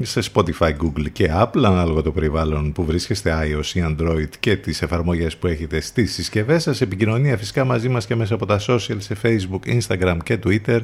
σε 0.06 0.22
Spotify, 0.34 0.70
Google 0.70 1.12
και 1.12 1.30
Apple 1.34 1.64
ανάλογα 1.64 2.02
το 2.02 2.12
περιβάλλον 2.12 2.72
που 2.72 2.86
βρίσκεστε 2.86 3.34
iOS 3.44 3.66
ή 3.76 3.84
Android 3.88 4.30
και 4.40 4.56
τις 4.56 4.82
εφαρμογές 4.82 5.38
που 5.38 5.48
έχετε 5.48 5.80
στις 5.80 6.14
συσκευές 6.14 6.64
σας. 6.64 6.82
Επικοινωνία 6.82 7.38
φυσικά 7.38 7.66
μαζί 7.66 7.90
μας 7.90 8.06
και 8.06 8.16
μέσα 8.16 8.34
από 8.34 8.46
τα 8.46 8.60
social 8.68 8.98
σε 8.98 9.18
Facebook, 9.24 9.80
Instagram 9.80 10.18
και 10.24 10.40
Twitter. 10.46 10.80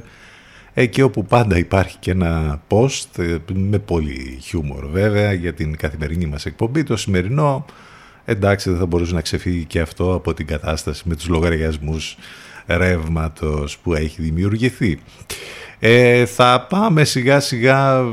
Εκεί 0.74 1.02
όπου 1.02 1.26
πάντα 1.26 1.58
υπάρχει 1.58 1.98
και 2.00 2.12
ένα 2.12 2.62
post 2.68 3.18
ε, 3.18 3.38
με 3.54 3.80
πολύ 3.80 4.38
χιούμορ 4.42 4.86
βέβαια 4.88 5.34
για 5.34 5.54
την 5.54 5.78
καθημερινή 5.78 6.26
μας 6.26 6.46
εκπομπή 6.46 6.84
το 6.84 6.98
σημερινό. 6.98 7.66
Εντάξει 8.26 8.70
δεν 8.70 8.80
θα 8.80 8.86
μπορούσε 8.86 9.14
να 9.14 9.22
ξεφύγει 9.22 9.66
και 9.66 9.80
αυτό 9.80 10.14
από 10.14 10.34
την 10.34 10.48
κατάσταση 10.48 11.04
με 11.06 11.16
τους 11.16 11.28
λογαριασμούς 11.28 12.18
ρεύματος 12.68 13.78
που 13.78 13.94
έχει 13.94 14.22
δημιουργηθεί. 14.22 15.00
Ε, 15.80 16.26
θα 16.26 16.66
πάμε 16.70 17.04
σιγά 17.04 17.40
σιγά, 17.40 18.04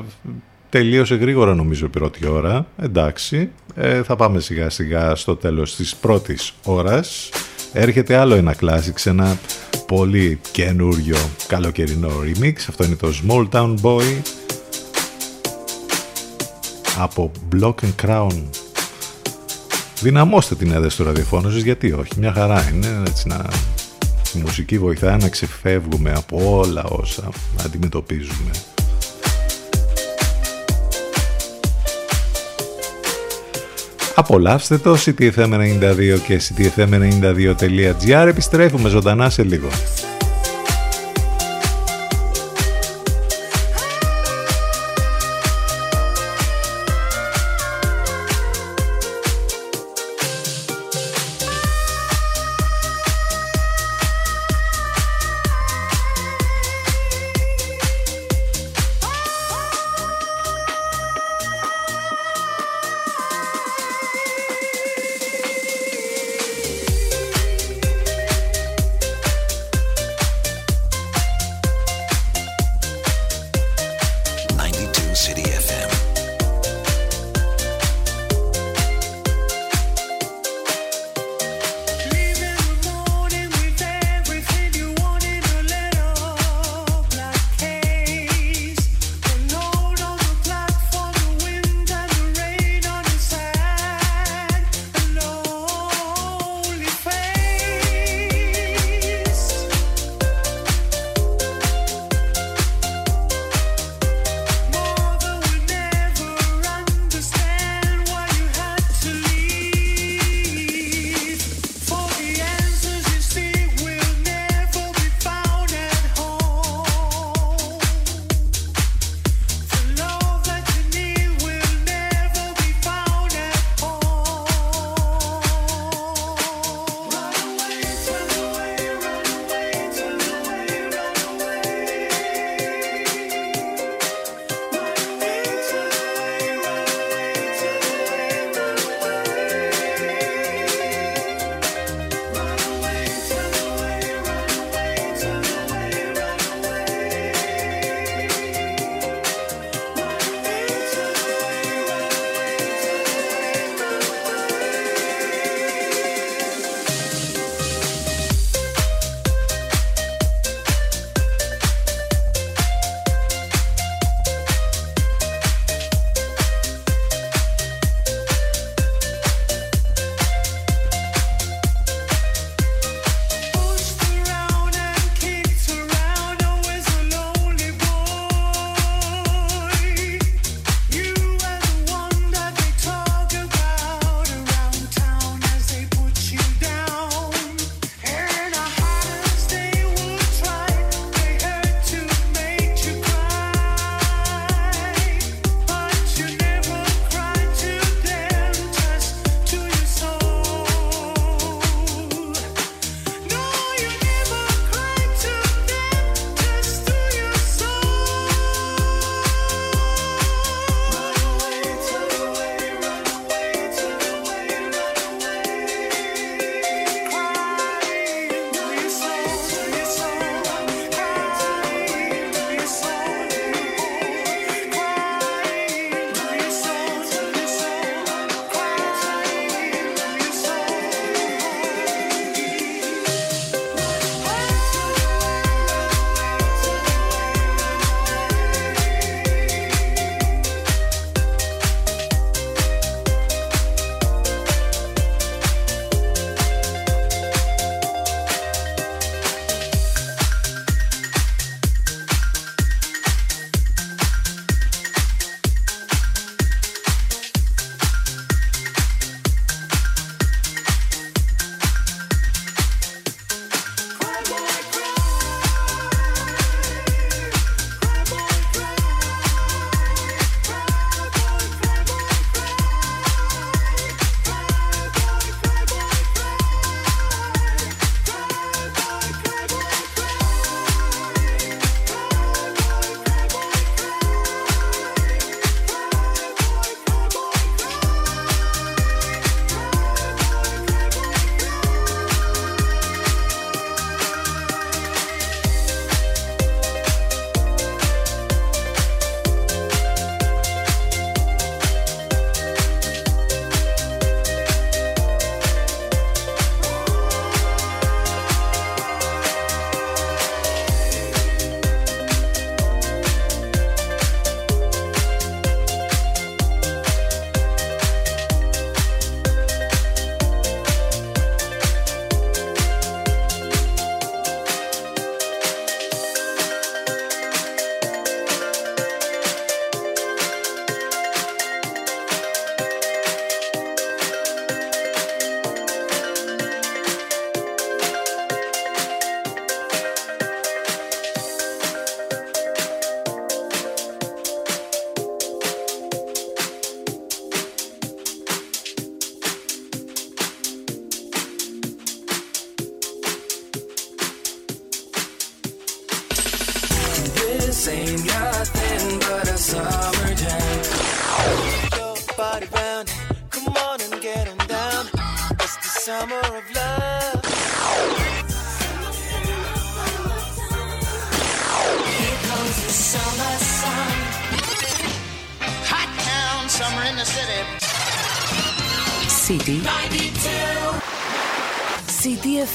τελείωσε 0.69 1.15
γρήγορα 1.15 1.55
νομίζω 1.55 1.87
η 1.87 1.89
πρώτη 1.89 2.27
ώρα, 2.27 2.67
εντάξει. 2.83 3.51
Ε, 3.75 4.03
θα 4.03 4.17
πάμε 4.17 4.41
σιγά 4.41 4.71
σιγά 4.71 5.15
στο 5.15 5.37
τέλος 5.37 5.77
της 5.77 5.97
πρώτης 5.97 6.53
ώρας. 6.65 7.29
Έρχεται 7.73 8.17
άλλο 8.17 8.35
ένα 8.35 8.55
classic, 8.61 9.05
ένα 9.05 9.39
πολύ 9.87 10.41
καινούριο 10.53 11.17
καλοκαιρινό 11.47 12.09
remix. 12.09 12.55
Αυτό 12.69 12.85
είναι 12.85 12.97
το 12.97 13.09
Small 13.27 13.49
Town 13.49 13.75
Boy 13.83 14.21
από 16.99 17.31
Block 17.55 17.75
and 17.75 18.07
Crown. 18.07 18.43
Δυναμώστε 20.01 20.55
την 20.55 20.73
έδεση 20.73 20.97
του 20.97 21.05
ραδιοφώνου 21.05 21.49
γιατί 21.49 21.93
όχι, 21.93 22.13
μια 22.19 22.33
χαρά 22.33 22.71
είναι 22.73 23.03
έτσι 23.07 23.29
να 23.29 23.47
η 24.35 24.39
μουσική 24.39 24.79
βοηθάει 24.79 25.17
να 25.17 25.29
ξεφεύγουμε 25.29 26.13
από 26.13 26.59
όλα 26.59 26.85
όσα 26.85 27.29
αντιμετωπίζουμε. 27.65 28.51
Απολαύστε 34.19 34.79
το 34.79 34.97
CTFM92 35.05 36.19
και 36.27 36.41
ctfm92.gr 36.41 38.27
Επιστρέφουμε 38.27 38.89
ζωντανά 38.89 39.31
σε 39.31 39.43
λίγο. 39.43 39.69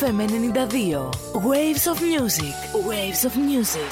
FM 0.03 0.17
92 0.17 1.11
Waves 1.35 1.87
of 1.87 2.01
Music 2.01 2.53
Waves 2.73 3.23
of 3.23 3.37
Music 3.37 3.91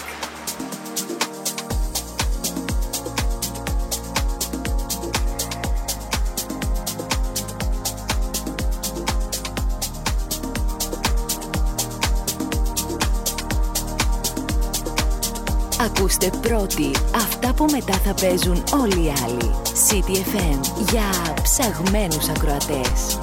Ακούστε 15.82 16.30
πρώτοι 16.41 16.91
αυτά 17.16 17.53
που 17.53 17.66
μετά 17.72 17.93
θα 17.93 18.14
παίζουν 18.14 18.64
όλοι 18.74 19.05
οι 19.05 19.14
άλλοι. 19.26 19.51
City 19.89 20.16
FM 20.16 20.59
για 20.91 21.34
ψαγμένους 21.43 22.30
ακροατές. 22.30 23.20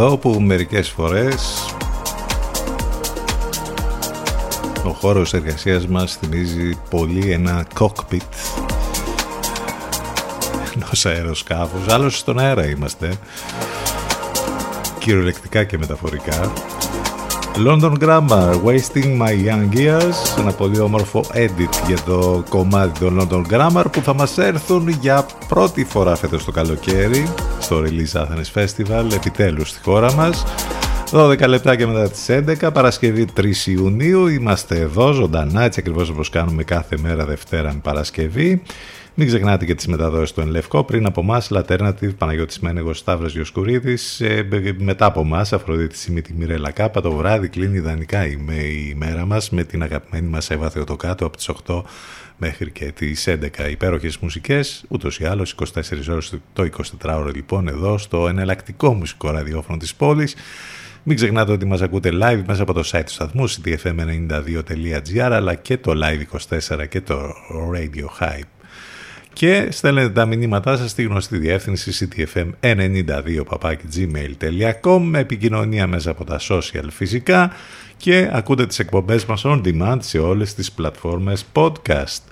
Εδώ 0.00 0.16
που 0.16 0.40
μερικές 0.40 0.88
φορές 0.88 1.74
ο 4.84 4.90
χώρος 4.90 5.34
εργασίας 5.34 5.86
μας 5.86 6.16
θυμίζει 6.16 6.78
πολύ 6.90 7.32
ένα 7.32 7.66
cockpit 7.78 8.20
ενός 10.74 11.06
αεροσκάφους, 11.06 11.88
άλλως 11.88 12.18
στον 12.18 12.38
αέρα 12.38 12.66
είμαστε 12.66 13.12
κυριολεκτικά 14.98 15.64
και 15.64 15.78
μεταφορικά. 15.78 16.52
London 17.66 17.92
Grammar, 18.00 18.54
Wasting 18.64 19.20
My 19.20 19.46
Young 19.46 19.76
Years 19.76 20.38
ένα 20.38 20.52
πολύ 20.52 20.80
όμορφο 20.80 21.24
edit 21.34 21.86
για 21.86 22.00
το 22.06 22.44
κομμάτι 22.48 22.98
των 22.98 23.20
London 23.20 23.42
Grammar 23.52 23.84
που 23.92 24.00
θα 24.00 24.14
μας 24.14 24.38
έρθουν 24.38 24.88
για 24.88 25.26
πρώτη 25.48 25.84
φορά 25.84 26.16
φέτος 26.16 26.44
το 26.44 26.50
καλοκαίρι 26.50 27.28
στο 27.68 27.82
Release 27.84 28.20
Athens 28.20 28.62
Festival 28.62 29.12
επιτέλους 29.14 29.68
στη 29.68 29.80
χώρα 29.82 30.12
μας 30.12 30.44
12 31.10 31.48
λεπτά 31.48 31.76
και 31.76 31.86
μετά 31.86 32.10
τις 32.10 32.26
11, 32.28 32.70
Παρασκευή 32.72 33.26
3 33.36 33.66
Ιουνίου, 33.66 34.26
είμαστε 34.26 34.78
εδώ 34.78 35.12
ζωντανά, 35.12 35.62
έτσι 35.62 35.80
ακριβώς 35.80 36.08
όπως 36.08 36.30
κάνουμε 36.30 36.62
κάθε 36.62 36.96
μέρα 36.98 37.24
Δευτέρα 37.24 37.72
με 37.72 37.80
Παρασκευή. 37.82 38.62
Μην 39.14 39.26
ξεχνάτε 39.26 39.64
και 39.64 39.74
τις 39.74 39.86
μεταδόσεις 39.86 40.32
του 40.32 40.40
Ενλευκό. 40.40 40.84
Πριν 40.84 41.06
από 41.06 41.20
εμάς, 41.20 41.50
Λατέρνατιβ, 41.50 42.12
Παναγιώτης 42.12 42.58
Μένεγος, 42.58 42.98
Σταύρος 42.98 43.32
Γιοσκουρίδης. 43.32 44.20
Ε, 44.20 44.48
μετά 44.78 45.06
από 45.06 45.20
εμάς, 45.20 45.52
Αφροδίτης 45.52 46.00
Σιμίτη 46.00 46.34
Μιρέλα 46.38 46.70
Κάπα. 46.70 47.00
Το 47.00 47.12
βράδυ 47.12 47.48
κλείνει 47.48 47.76
ιδανικά 47.76 48.26
η, 48.26 48.38
η 48.90 48.94
μέρα 48.94 49.26
μας 49.26 49.50
με 49.50 49.64
την 49.64 49.82
αγαπημένη 49.82 50.28
μας 50.28 50.50
Εύα 50.50 50.70
Θεοτοκάτω 50.70 51.26
από 51.26 51.36
τις 51.36 51.50
8 51.66 51.82
μέχρι 52.38 52.70
και 52.70 52.92
τις 52.92 53.28
11 53.28 53.70
υπέροχες 53.70 54.18
μουσικές, 54.18 54.84
ούτως 54.88 55.18
ή 55.18 55.24
άλλως 55.24 55.54
24 55.54 56.08
ώρες 56.10 56.34
το 56.52 56.68
24ωρο 57.00 57.30
λοιπόν 57.34 57.68
εδώ 57.68 57.98
στο 57.98 58.28
εναλλακτικό 58.28 58.94
μουσικό 58.94 59.30
ραδιόφωνο 59.30 59.78
της 59.78 59.94
πόλης 59.94 60.36
μην 61.02 61.16
ξεχνάτε 61.16 61.52
ότι 61.52 61.64
μας 61.64 61.82
ακούτε 61.82 62.10
live 62.12 62.42
μέσα 62.46 62.62
από 62.62 62.72
το 62.72 62.90
site 62.92 63.02
του 63.06 63.12
σταθμού 63.12 63.50
ctfm92.gr 63.50 65.18
αλλά 65.20 65.54
και 65.54 65.78
το 65.78 65.92
live24 66.04 66.88
και 66.88 67.00
το 67.00 67.20
radio 67.74 68.24
hype. 68.24 68.57
Και 69.38 69.68
στέλνετε 69.70 70.08
τα 70.08 70.26
μηνύματά 70.26 70.76
σας 70.76 70.90
στη 70.90 71.02
γνωστή 71.02 71.38
διεύθυνση 71.38 72.08
ctfm92 72.16 73.42
gmail.com 73.94 75.00
με 75.00 75.18
επικοινωνία 75.18 75.86
μέσα 75.86 76.10
από 76.10 76.24
τα 76.24 76.40
social 76.48 76.84
φυσικά 76.90 77.52
και 77.96 78.30
ακούτε 78.32 78.66
τις 78.66 78.78
εκπομπές 78.78 79.24
μας 79.24 79.42
on 79.44 79.62
demand 79.64 79.96
σε 80.00 80.18
όλες 80.18 80.54
τις 80.54 80.72
πλατφόρμες 80.72 81.44
podcast. 81.52 82.22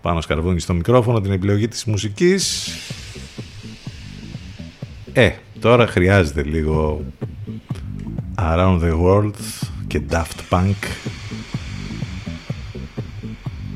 Πάνω 0.00 0.20
σκαρβούνι 0.20 0.60
στο 0.60 0.74
μικρόφωνο 0.74 1.20
την 1.20 1.32
επιλογή 1.32 1.68
της 1.68 1.84
μουσικής. 1.84 2.68
Ε, 5.12 5.30
τώρα 5.60 5.86
χρειάζεται 5.86 6.42
λίγο 6.42 7.04
Around 8.34 8.80
the 8.82 9.00
World 9.02 9.34
και 9.86 10.00
Daft 10.10 10.50
Punk 10.50 10.88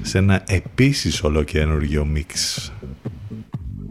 σε 0.02 0.18
ένα 0.18 0.42
επίσης 0.46 1.22
ολοκένουργιο 1.22 2.04
μίξ. 2.04 2.68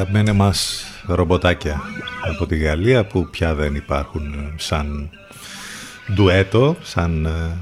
Αγαπημένα 0.00 0.32
μας 0.32 0.84
ρομποτάκια 1.06 1.80
από 2.30 2.46
τη 2.46 2.56
Γαλλία 2.56 3.04
που 3.04 3.28
πια 3.30 3.54
δεν 3.54 3.74
υπάρχουν 3.74 4.52
σαν 4.56 5.10
ντουέτο, 6.14 6.76
σαν 6.82 7.26
ε, 7.26 7.56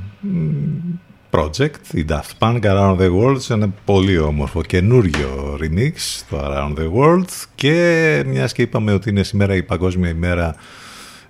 project, 1.31 1.93
η 1.93 2.05
Daft 2.09 2.39
Punk 2.39 2.61
Around 2.61 2.99
the 2.99 3.11
World, 3.19 3.51
ένα 3.51 3.69
πολύ 3.85 4.19
όμορφο 4.19 4.63
καινούριο 4.63 5.59
remix 5.61 5.93
το 6.31 6.39
Around 6.41 6.79
the 6.79 6.93
World. 6.93 7.29
Και 7.55 8.23
μιας 8.27 8.53
και 8.53 8.63
είπαμε 8.63 8.93
ότι 8.93 9.11
είναι 9.11 9.23
σήμερα 9.23 9.55
η 9.55 9.63
Παγκόσμια 9.63 10.11
ημέρα 10.11 10.55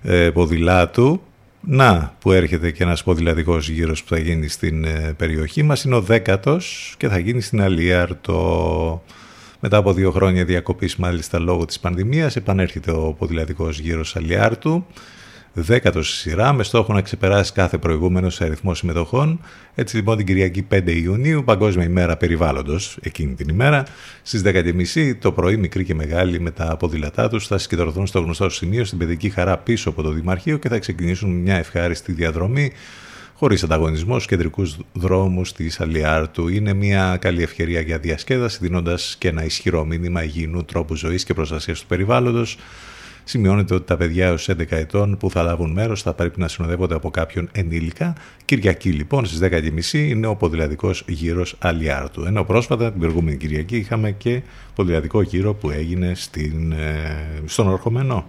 ε, 0.01 0.29
ποδηλάτου 0.29 1.21
να 1.61 2.13
που 2.19 2.31
έρχεται 2.31 2.71
και 2.71 2.83
ένας 2.83 3.03
ποδηλατικός 3.03 3.69
γύρος 3.69 4.03
που 4.03 4.09
θα 4.09 4.19
γίνει 4.19 4.47
στην 4.47 4.83
ε, 4.83 5.13
περιοχή 5.17 5.63
μας. 5.63 5.83
Είναι 5.83 5.95
ο 5.95 6.01
δέκατος 6.01 6.95
και 6.97 7.07
θα 7.07 7.19
γίνει 7.19 7.41
στην 7.41 7.61
Αλίαρ 7.61 8.15
το... 8.15 9.03
μετά 9.59 9.77
από 9.77 9.93
δύο 9.93 10.11
χρόνια 10.11 10.45
διακοπής 10.45 10.95
μάλιστα 10.95 11.39
λόγω 11.39 11.65
της 11.65 11.79
πανδημίας 11.79 12.35
επανέρχεται 12.35 12.91
ο 12.91 13.15
ποδηλατικός 13.17 13.79
γύρος 13.79 14.15
Αλιάρτου. 14.15 14.85
Δέκατος 15.53 16.09
στη 16.09 16.29
σειρά 16.29 16.53
με 16.53 16.63
στόχο 16.63 16.93
να 16.93 17.01
ξεπεράσει 17.01 17.53
κάθε 17.53 17.77
προηγούμενο 17.77 18.29
σε 18.29 18.43
αριθμό 18.43 18.73
συμμετοχών. 18.73 19.41
Έτσι 19.75 19.95
λοιπόν 19.95 20.17
την 20.17 20.25
Κυριακή 20.25 20.67
5 20.71 20.81
Ιουνίου, 20.85 21.43
Παγκόσμια 21.43 21.85
ημέρα 21.85 22.17
περιβάλλοντος, 22.17 22.97
εκείνη 23.01 23.33
την 23.33 23.47
ημέρα, 23.49 23.83
στις 24.21 24.41
10.30 24.45 25.15
το 25.19 25.31
πρωί, 25.31 25.57
μικροί 25.57 25.83
και 25.83 25.95
μεγάλοι 25.95 26.39
με 26.39 26.51
τα 26.51 26.77
ποδήλατά 26.77 27.29
τους 27.29 27.47
θα 27.47 27.57
συγκεντρωθούν 27.57 28.07
στο 28.07 28.19
γνωστό 28.19 28.49
σημείο 28.49 28.85
στην 28.85 28.97
παιδική 28.97 29.29
χαρά 29.29 29.57
πίσω 29.57 29.89
από 29.89 30.01
το 30.01 30.09
Δημαρχείο 30.09 30.57
και 30.57 30.69
θα 30.69 30.79
ξεκινήσουν 30.79 31.29
μια 31.29 31.55
ευχάριστη 31.55 32.11
διαδρομή 32.11 32.71
χωρίς 33.39 33.63
ανταγωνισμό 33.63 34.13
στους 34.13 34.25
κεντρικούς 34.25 34.77
δρόμους 34.93 35.53
της 35.53 35.79
Αλιάρτου. 35.79 36.47
Είναι 36.47 36.73
μια 36.73 37.17
καλή 37.21 37.43
ευκαιρία 37.43 37.81
για 37.81 37.97
διασκέδαση, 37.97 38.57
δίνοντας 38.61 39.15
και 39.19 39.27
ένα 39.27 39.45
ισχυρό 39.45 39.85
μήνυμα 39.85 40.23
υγιεινού 40.23 40.63
τρόπου 40.63 40.95
ζωής 40.95 41.23
και 41.23 41.33
προστασίας 41.33 41.79
του 41.79 41.87
περιβάλλοντος 41.87 42.57
σημειώνεται 43.23 43.73
ότι 43.73 43.85
τα 43.85 43.97
παιδιά 43.97 44.25
έως 44.25 44.49
11 44.49 44.63
ετών 44.69 45.17
που 45.17 45.29
θα 45.29 45.43
λάβουν 45.43 45.71
μέρος 45.71 46.01
θα 46.01 46.13
πρέπει 46.13 46.39
να 46.39 46.47
συνοδεύονται 46.47 46.95
από 46.95 47.09
κάποιον 47.09 47.49
ενήλικα. 47.51 48.13
Κυριακή 48.45 48.89
λοιπόν 48.89 49.25
στις 49.25 49.39
10.30 49.41 49.93
είναι 49.93 50.27
ο 50.27 50.35
ποδηλατικός 50.35 51.03
γύρος 51.07 51.55
Αλιάρτου. 51.59 52.25
Ενώ 52.25 52.43
πρόσφατα 52.43 52.91
την 52.91 52.99
προηγούμενη 52.99 53.37
Κυριακή 53.37 53.77
είχαμε 53.77 54.11
και 54.11 54.41
ποδηλατικό 54.75 55.21
γύρο 55.21 55.53
που 55.53 55.69
έγινε 55.69 56.11
στην, 56.15 56.71
ε, 56.71 57.41
στον 57.45 57.67
Ορχομενό. 57.67 58.27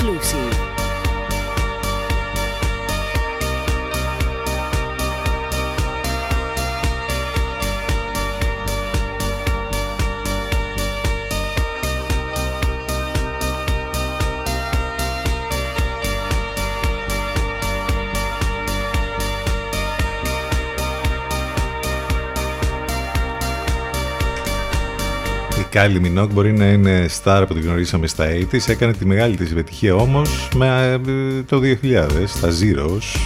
Exclusive. 0.00 0.59
Kylie 25.80 26.00
Minogue 26.06 26.28
μπορεί 26.32 26.52
να 26.52 26.66
είναι 26.66 27.06
star 27.22 27.44
που 27.48 27.54
τη 27.54 27.60
γνωρίσαμε 27.60 28.06
στα 28.06 28.26
80's, 28.26 28.68
έκανε 28.68 28.92
τη 28.92 29.06
μεγάλη 29.06 29.36
της 29.36 29.50
επιτυχία 29.50 29.94
όμως 29.94 30.48
με 30.54 31.00
ε, 31.06 31.42
το 31.42 31.60
2000, 31.82 32.08
στα 32.26 32.48
Zeros, 32.48 33.18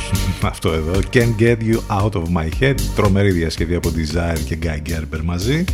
αυτό 0.51 0.73
εδώ, 0.73 0.93
Can't 1.13 1.35
Get 1.41 1.57
You 1.57 2.03
Out 2.03 2.11
of 2.11 2.23
My 2.37 2.49
Head, 2.61 2.75
τρομερή 2.97 3.31
διασκευή 3.31 3.75
από 3.75 3.89
Desire 3.89 4.39
και 4.45 4.59
Guy 4.63 4.91
Gerber 4.91 5.21
μαζί, 5.25 5.65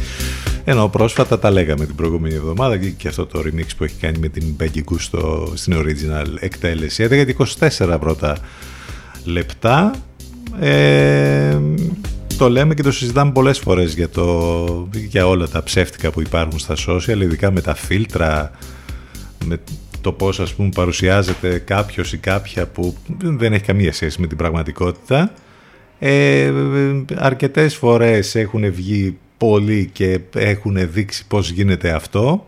ενώ 0.65 0.89
πρόσφατα 0.89 1.39
τα 1.39 1.51
λέγαμε 1.51 1.87
την 1.87 1.95
προηγούμενη 1.95 2.35
εβδομάδα 2.35 2.77
και, 2.77 2.89
και 2.89 3.09
αυτό 3.09 3.27
το 3.27 3.43
remix 3.45 3.69
που 3.77 3.85
έχει 3.85 3.97
κάνει 4.01 4.19
με 4.19 4.29
την 4.29 4.45
Peggy 4.61 4.81
Goo 4.91 5.19
στην 5.55 5.75
original 5.77 6.27
εκτέλεση, 6.39 7.07
11 7.11 7.69
24 7.79 7.97
πρώτα 8.01 8.39
λεπτά, 9.25 9.95
ε, 10.61 11.59
το 12.41 12.51
λέμε 12.51 12.75
και 12.75 12.83
το 12.83 12.93
συζητάμε 12.93 13.33
πολλές 13.33 13.59
φορές 13.59 13.95
για, 13.95 14.09
το, 14.09 14.89
για 14.93 15.27
όλα 15.27 15.49
τα 15.49 15.63
ψεύτικα 15.63 16.11
που 16.11 16.21
υπάρχουν 16.21 16.59
στα 16.59 16.75
social, 16.87 17.21
ειδικά 17.21 17.51
με 17.51 17.61
τα 17.61 17.75
φίλτρα, 17.75 18.51
με 19.45 19.61
το 20.01 20.13
πώς 20.13 20.41
ας 20.41 20.55
πούμε 20.55 20.69
παρουσιάζεται 20.75 21.59
κάποιος 21.59 22.13
ή 22.13 22.19
κάποια 22.19 22.67
που 22.67 22.97
δεν 23.19 23.53
έχει 23.53 23.65
καμία 23.65 23.93
σχέση 23.93 24.21
με 24.21 24.27
την 24.27 24.37
πραγματικότητα. 24.37 25.33
Ε, 25.99 26.53
αρκετές 27.15 27.77
φορές 27.77 28.35
έχουν 28.35 28.73
βγει 28.73 29.19
πολλοί 29.37 29.91
και 29.93 30.21
έχουν 30.35 30.91
δείξει 30.93 31.27
πώς 31.27 31.51
γίνεται 31.51 31.91
αυτό. 31.91 32.47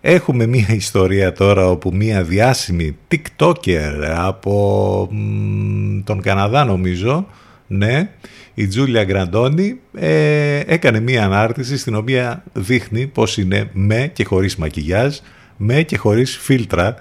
Έχουμε 0.00 0.46
μία 0.46 0.68
ιστορία 0.68 1.32
τώρα 1.32 1.70
όπου 1.70 1.90
μία 1.94 2.22
διάσημη 2.22 2.96
TikToker 3.10 4.04
από 4.16 5.08
τον 6.04 6.20
Καναδά 6.20 6.64
νομίζω, 6.64 7.26
ναι, 7.66 8.10
η 8.58 8.66
Τζούλια 8.66 9.04
Γκραντόνι 9.04 9.78
ε, 9.94 10.60
έκανε 10.66 11.00
μία 11.00 11.24
ανάρτηση 11.24 11.76
στην 11.76 11.94
οποία 11.94 12.44
δείχνει 12.52 13.06
πώς 13.06 13.36
είναι 13.36 13.70
με 13.72 14.10
και 14.12 14.24
χωρίς 14.24 14.56
μακιγιάζ, 14.56 15.16
με 15.56 15.82
και 15.82 15.96
χωρίς 15.96 16.36
φίλτρα, 16.36 16.94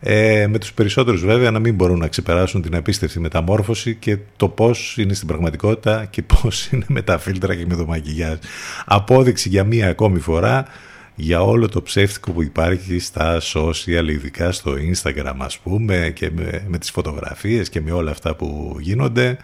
ε, 0.00 0.46
με 0.46 0.58
τους 0.58 0.72
περισσότερους 0.72 1.24
βέβαια 1.24 1.50
να 1.50 1.58
μην 1.58 1.74
μπορούν 1.74 1.98
να 1.98 2.08
ξεπεράσουν 2.08 2.62
την 2.62 2.76
απίστευτη 2.76 3.20
μεταμόρφωση 3.20 3.94
και 3.94 4.18
το 4.36 4.48
πώς 4.48 4.96
είναι 4.98 5.14
στην 5.14 5.28
πραγματικότητα 5.28 6.06
και 6.10 6.22
πώς 6.22 6.66
είναι 6.66 6.84
με 6.88 7.02
τα 7.02 7.18
φίλτρα 7.18 7.54
και 7.54 7.66
με 7.68 7.76
το 7.76 7.86
μακιγιάζ. 7.86 8.36
Απόδειξη 8.84 9.48
για 9.48 9.64
μία 9.64 9.88
ακόμη 9.88 10.18
φορά 10.18 10.66
για 11.14 11.42
όλο 11.42 11.68
το 11.68 11.82
ψεύτικο 11.82 12.32
που 12.32 12.42
υπάρχει 12.42 12.98
στα 12.98 13.40
social, 13.40 14.08
ειδικά 14.08 14.52
στο 14.52 14.74
Instagram 14.92 15.36
ας 15.38 15.58
πούμε 15.58 16.12
και 16.14 16.30
με, 16.36 16.64
με 16.68 16.78
τις 16.78 16.90
φωτογραφίες 16.90 17.68
και 17.68 17.80
με 17.80 17.92
όλα 17.92 18.10
αυτά 18.10 18.34
που 18.34 18.76
γίνονται 18.80 19.38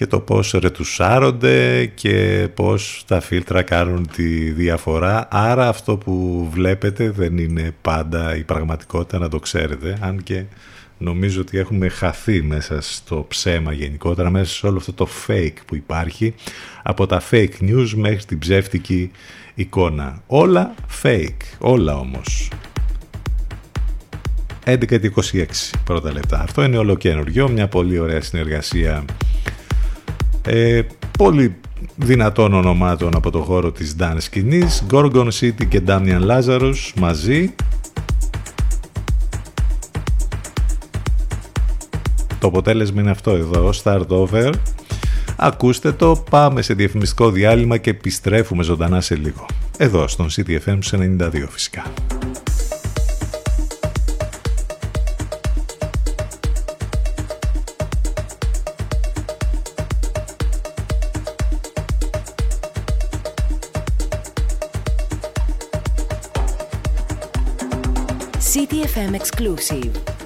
και 0.00 0.06
το 0.06 0.20
πώς 0.20 0.50
ρετουσάρονται 0.50 1.86
και 1.86 2.48
πώς 2.54 3.04
τα 3.06 3.20
φίλτρα 3.20 3.62
κάνουν 3.62 4.08
τη 4.16 4.50
διαφορά. 4.50 5.28
Άρα 5.30 5.68
αυτό 5.68 5.96
που 5.96 6.48
βλέπετε 6.52 7.10
δεν 7.10 7.38
είναι 7.38 7.74
πάντα 7.82 8.36
η 8.36 8.42
πραγματικότητα 8.42 9.18
να 9.18 9.28
το 9.28 9.38
ξέρετε, 9.38 9.98
αν 10.00 10.22
και 10.22 10.44
νομίζω 10.98 11.40
ότι 11.40 11.58
έχουμε 11.58 11.88
χαθεί 11.88 12.42
μέσα 12.42 12.80
στο 12.80 13.24
ψέμα 13.28 13.72
γενικότερα, 13.72 14.30
μέσα 14.30 14.52
σε 14.52 14.66
όλο 14.66 14.76
αυτό 14.76 14.92
το 14.92 15.08
fake 15.26 15.56
που 15.66 15.76
υπάρχει, 15.76 16.34
από 16.82 17.06
τα 17.06 17.22
fake 17.30 17.60
news 17.60 17.90
μέχρι 17.94 18.24
την 18.24 18.38
ψεύτικη 18.38 19.10
εικόνα. 19.54 20.22
Όλα 20.26 20.74
fake, 21.02 21.42
όλα 21.58 21.96
όμως. 21.96 22.48
11 24.64 24.74
26 24.82 25.44
πρώτα 25.84 26.12
λεπτά. 26.12 26.40
Αυτό 26.40 26.62
είναι 26.62 26.78
ολοκένουργιο, 26.78 27.48
μια 27.48 27.68
πολύ 27.68 27.98
ωραία 27.98 28.20
συνεργασία 28.20 29.04
ε, 30.46 30.82
πολύ 31.18 31.56
δυνατών 31.96 32.54
ονομάτων 32.54 33.16
από 33.16 33.30
το 33.30 33.38
χώρο 33.38 33.72
της 33.72 33.96
dance 34.00 34.16
σκηνής 34.18 34.84
Gorgon 34.90 35.28
City 35.40 35.66
και 35.68 35.82
Damian 35.86 36.20
Lazarus 36.26 36.92
μαζί 36.96 37.54
Το 42.38 42.46
αποτέλεσμα 42.46 43.00
είναι 43.00 43.10
αυτό 43.10 43.30
εδώ, 43.30 43.70
Start 43.82 44.06
Over 44.06 44.50
Ακούστε 45.42 45.92
το, 45.92 46.24
πάμε 46.30 46.62
σε 46.62 46.74
διαφημιστικό 46.74 47.30
διάλειμμα 47.30 47.76
και 47.76 47.90
επιστρέφουμε 47.90 48.62
ζωντανά 48.62 49.00
σε 49.00 49.14
λίγο. 49.14 49.46
Εδώ 49.76 50.08
στον 50.08 50.28
CTFM 50.30 50.78
92 50.90 51.46
φυσικά. 51.48 51.82
FM 69.00 69.14
exclusive. 69.14 70.19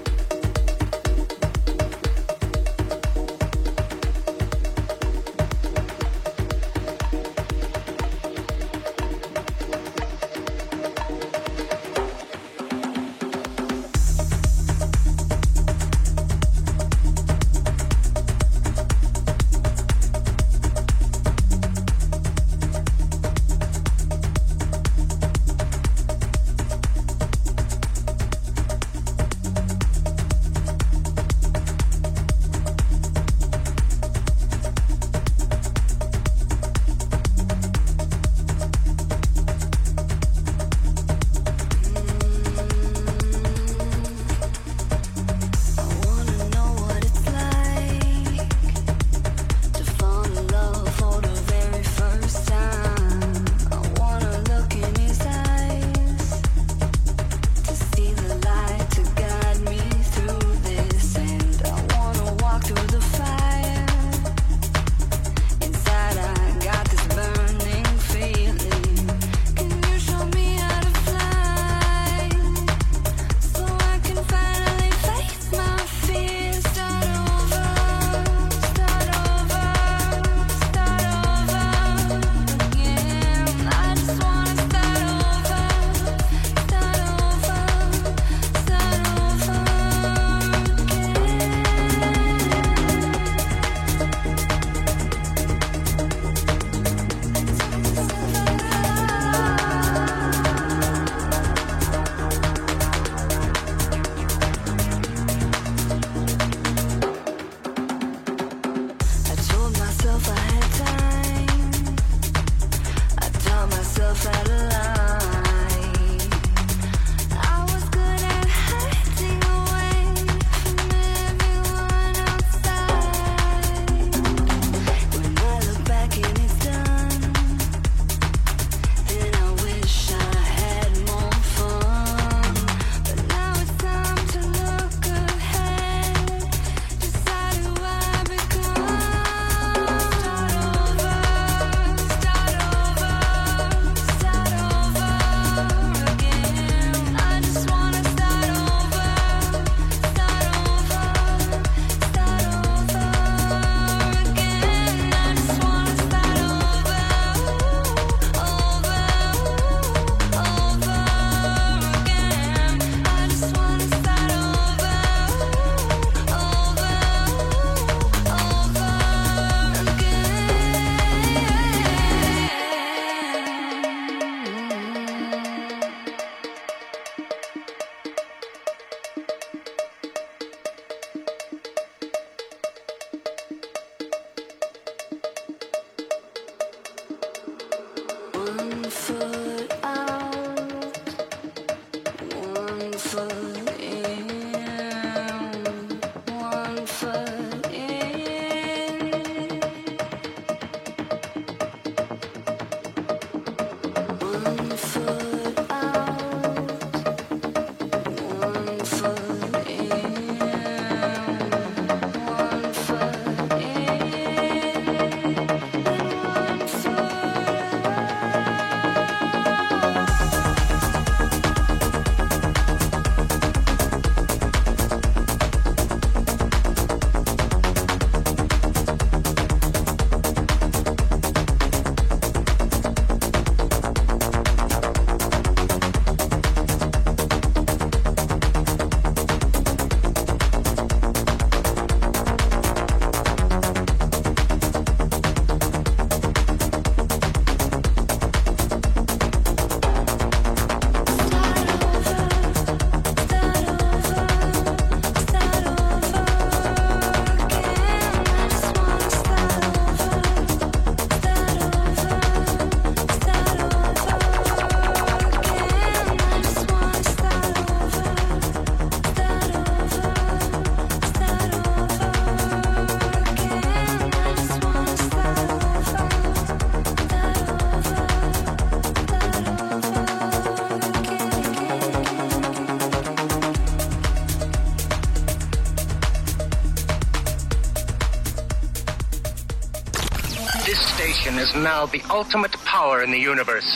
Now 291.64 291.86
the 291.86 292.02
ultimate 292.18 292.54
power 292.74 292.96
in 293.04 293.10
the 293.10 293.18
universe. 293.32 293.70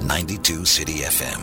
92 0.00 0.64
City 0.64 0.96
FM. 1.16 1.40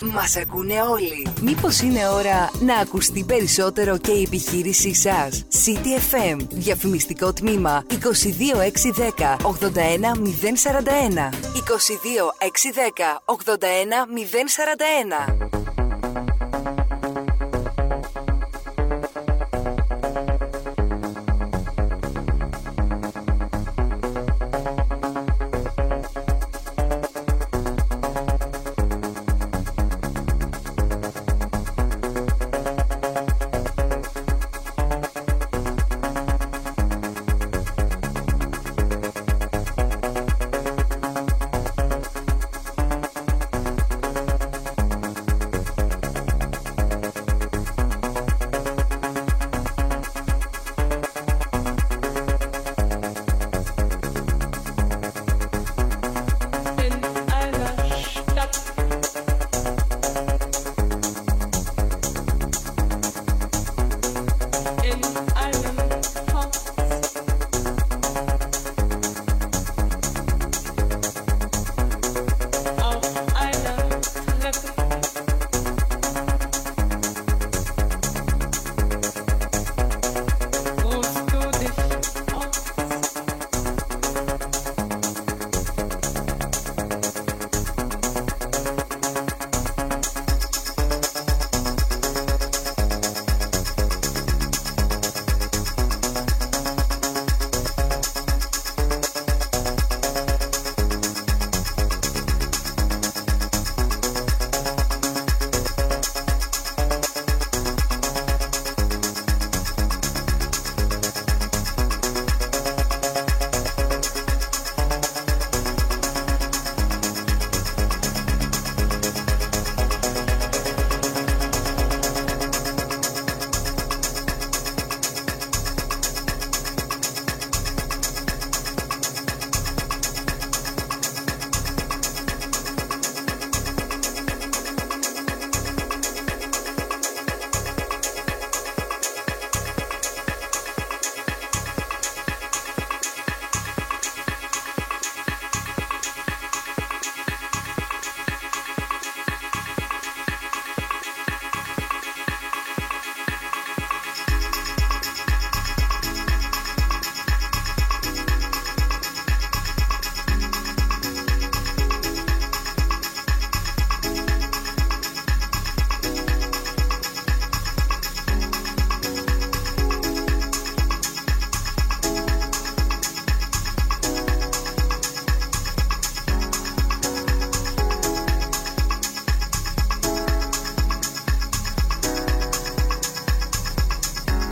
Μας 0.00 0.36
ακούνε 0.36 0.82
όλοι. 0.82 1.26
Μήπως 1.40 1.80
είναι 1.80 2.08
ώρα 2.08 2.50
να 2.60 2.76
ακουστεί 2.76 3.24
περισσότερο 3.24 3.98
και 3.98 4.10
η 4.10 4.22
επιχείρησή 4.22 4.94
σας; 4.94 5.44
City 5.64 6.14
FM. 6.14 6.36
Διαφημιστικό 6.50 7.32
τμήμα 7.32 7.84
22610 7.88 9.36
81041. 9.42 11.30
22610 11.54 13.22
81041. 13.24 15.49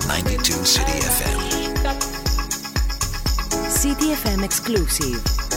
92 0.08 0.64
City 0.64 0.98
FM. 1.04 1.38
City 3.68 4.14
FM 4.14 4.42
exclusive. 4.42 5.47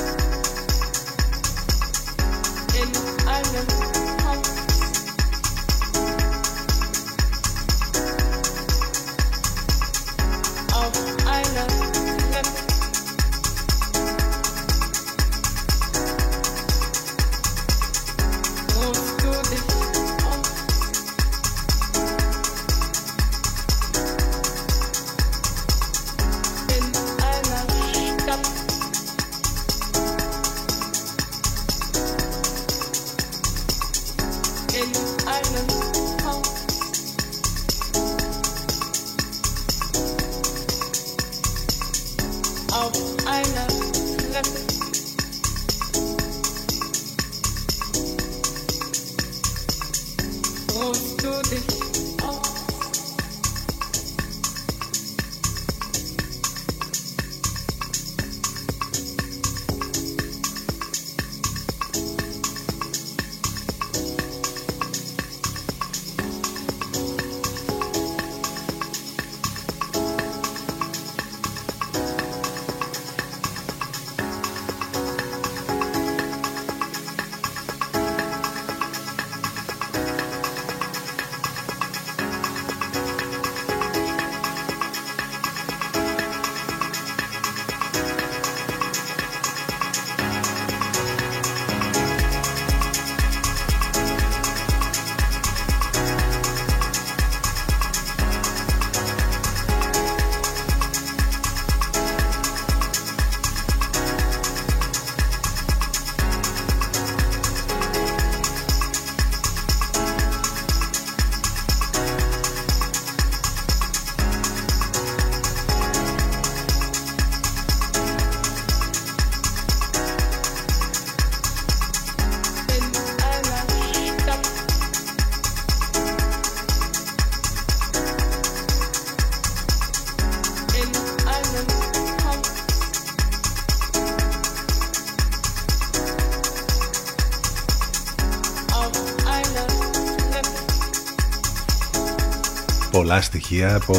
Πολλά 143.11 143.23
στοιχεία 143.23 143.75
από 143.75 143.93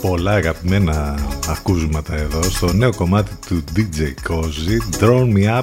πολλά 0.00 0.32
αγαπημένα 0.32 1.14
ακούσματα 1.48 2.14
εδώ 2.14 2.42
στο 2.42 2.72
νέο 2.72 2.94
κομμάτι 2.94 3.30
του 3.46 3.64
DJ 3.76 4.00
Cozy 4.28 5.00
Draw 5.00 5.34
Me 5.34 5.58
Up 5.58 5.62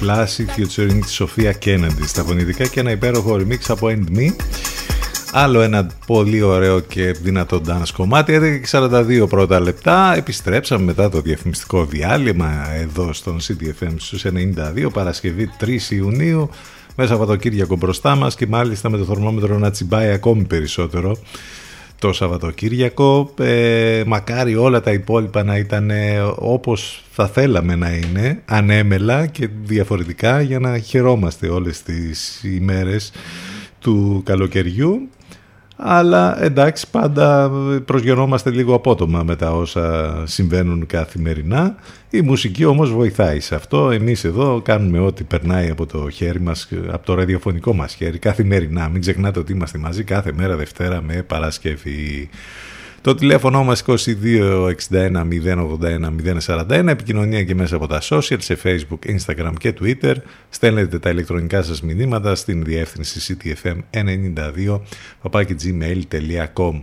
Flashy 0.00 0.44
featuring 0.56 0.98
τη 1.00 1.10
Σοφία 1.10 1.58
Kennedy 1.64 2.04
στα 2.06 2.22
φωνητικά 2.22 2.66
και 2.66 2.80
ένα 2.80 2.90
υπέροχο 2.90 3.36
remix 3.40 3.58
από 3.68 3.88
End 3.90 4.16
Me 4.16 4.32
Άλλο 5.34 5.60
ένα 5.60 5.86
πολύ 6.06 6.42
ωραίο 6.42 6.80
και 6.80 7.12
δυνατό 7.12 7.60
dance 7.66 7.88
κομμάτι, 7.96 8.62
42 8.70 9.26
πρώτα 9.28 9.60
λεπτά. 9.60 10.14
Επιστρέψαμε 10.16 10.84
μετά 10.84 11.08
το 11.08 11.20
διαφημιστικό 11.20 11.84
διάλειμμα 11.84 12.68
εδώ 12.74 13.12
στον 13.12 13.38
CDFM 13.40 13.94
στους 13.96 14.24
92, 14.26 14.92
Παρασκευή 14.92 15.50
3 15.60 15.78
Ιουνίου, 15.90 16.50
μέσα 16.96 17.10
Σαββατοκύριακο 17.10 17.76
μπροστά 17.76 18.16
μας 18.16 18.34
και 18.34 18.46
μάλιστα 18.46 18.90
με 18.90 18.98
το 18.98 19.04
θερμόμετρο 19.04 19.58
να 19.58 19.70
τσιμπάει 19.70 20.10
ακόμη 20.10 20.44
περισσότερο 20.44 21.16
το 21.98 22.12
Σαββατοκύριακο. 22.12 23.34
Ε, 23.38 24.02
μακάρι 24.06 24.56
όλα 24.56 24.80
τα 24.80 24.92
υπόλοιπα 24.92 25.42
να 25.42 25.56
ήταν 25.56 25.90
όπως 26.34 27.04
θα 27.10 27.28
θέλαμε 27.28 27.74
να 27.74 27.90
είναι, 27.90 28.42
ανέμελα 28.44 29.26
και 29.26 29.48
διαφορετικά 29.64 30.40
για 30.40 30.58
να 30.58 30.78
χαιρόμαστε 30.78 31.48
όλες 31.48 31.82
τις 31.82 32.42
ημέρες 32.44 33.12
του 33.78 34.22
καλοκαιριού 34.24 35.08
αλλά 35.76 36.42
εντάξει 36.42 36.86
πάντα 36.90 37.50
προσγειωνόμαστε 37.84 38.50
λίγο 38.50 38.74
απότομα 38.74 39.22
με 39.22 39.36
τα 39.36 39.50
όσα 39.52 40.14
συμβαίνουν 40.26 40.86
καθημερινά. 40.86 41.74
Η 42.10 42.20
μουσική 42.20 42.64
όμως 42.64 42.92
βοηθάει 42.92 43.40
σε 43.40 43.54
αυτό. 43.54 43.90
Εμείς 43.90 44.24
εδώ 44.24 44.60
κάνουμε 44.64 44.98
ό,τι 44.98 45.24
περνάει 45.24 45.70
από 45.70 45.86
το 45.86 46.10
χέρι 46.10 46.40
μας, 46.40 46.68
από 46.90 47.06
το 47.06 47.14
ραδιοφωνικό 47.14 47.74
μας 47.74 47.94
χέρι 47.94 48.18
καθημερινά. 48.18 48.88
Μην 48.88 49.00
ξεχνάτε 49.00 49.38
ότι 49.38 49.52
είμαστε 49.52 49.78
μαζί 49.78 50.04
κάθε 50.04 50.32
μέρα 50.36 50.56
Δευτέρα 50.56 51.02
με 51.02 51.22
Παρασκευή. 51.22 52.28
Το 53.02 53.14
τηλέφωνο 53.14 53.64
μας 53.64 53.84
2261 53.86 53.96
081 54.90 56.10
041, 56.46 56.86
επικοινωνία 56.86 57.44
και 57.44 57.54
μέσα 57.54 57.76
από 57.76 57.86
τα 57.86 58.00
social, 58.02 58.36
σε 58.38 58.58
facebook, 58.64 58.98
instagram 59.16 59.52
και 59.58 59.74
twitter. 59.80 60.14
Στέλνετε 60.48 60.98
τα 60.98 61.10
ηλεκτρονικά 61.10 61.62
σας 61.62 61.82
μηνύματα 61.82 62.34
στην 62.34 62.64
διεύθυνση 62.64 63.36
ctfm92 63.40 64.80
gmail.com 65.32 66.82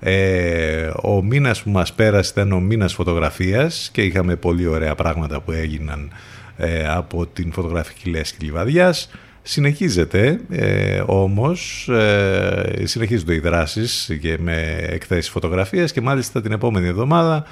ε, 0.00 0.90
ο 1.02 1.22
μήνας 1.22 1.62
που 1.62 1.70
μας 1.70 1.92
πέρασε 1.92 2.30
ήταν 2.30 2.52
ο 2.52 2.60
μήνας 2.60 2.94
φωτογραφίας 2.94 3.90
και 3.92 4.02
είχαμε 4.02 4.36
πολύ 4.36 4.66
ωραία 4.66 4.94
πράγματα 4.94 5.40
που 5.40 5.52
έγιναν 5.52 6.10
ε, 6.56 6.88
από 6.88 7.26
την 7.26 7.52
φωτογραφική 7.52 8.10
λέσχη 8.10 8.44
Λιβαδιάς. 8.44 9.10
Συνεχίζεται 9.48 10.40
ε, 10.50 11.02
όμως, 11.06 11.88
ε, 11.88 12.82
συνεχίζονται 12.84 13.34
οι 13.34 13.38
δράσεις 13.38 14.16
και 14.20 14.36
με 14.40 14.86
εκθέσεις 14.88 15.30
φωτογραφίες 15.30 15.92
και 15.92 16.00
μάλιστα 16.00 16.40
την 16.40 16.52
επόμενη 16.52 16.86
εβδομάδα 16.86 17.46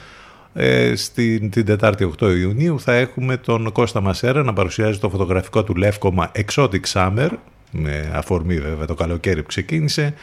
ε, 0.54 0.96
στην, 0.96 1.50
την 1.50 1.64
Τετάρτη 1.64 2.12
8 2.20 2.38
Ιουνίου 2.38 2.80
θα 2.80 2.94
έχουμε 2.94 3.36
τον 3.36 3.72
Κώστα 3.72 4.00
Μασέρα 4.00 4.42
να 4.42 4.52
παρουσιάζει 4.52 4.98
το 4.98 5.08
φωτογραφικό 5.08 5.64
του 5.64 5.74
Λεύκομα 5.74 6.32
Exotic 6.34 6.80
Summer 6.92 7.28
με 7.70 8.10
αφορμή 8.14 8.58
βέβαια 8.58 8.86
το 8.86 8.94
καλοκαίρι 8.94 9.40
που 9.40 9.48
ξεκίνησε 9.48 10.14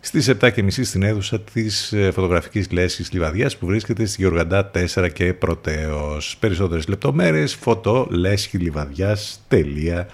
στις 0.00 0.34
7.30 0.40 0.68
στην 0.70 1.02
αίθουσα 1.02 1.40
της 1.40 1.92
ε, 1.92 2.10
φωτογραφικής 2.10 2.70
λέσχης 2.70 3.12
Λιβαδιάς 3.12 3.56
που 3.56 3.66
βρίσκεται 3.66 4.04
στη 4.04 4.22
Γεωργαντά 4.22 4.70
4 4.94 5.08
και 5.12 5.34
Πρωτέως. 5.34 6.36
Περισσότερες 6.40 6.88
λεπτομέρειες 6.88 7.54
φωτολέσχιλιβαδιάς.com 7.54 10.04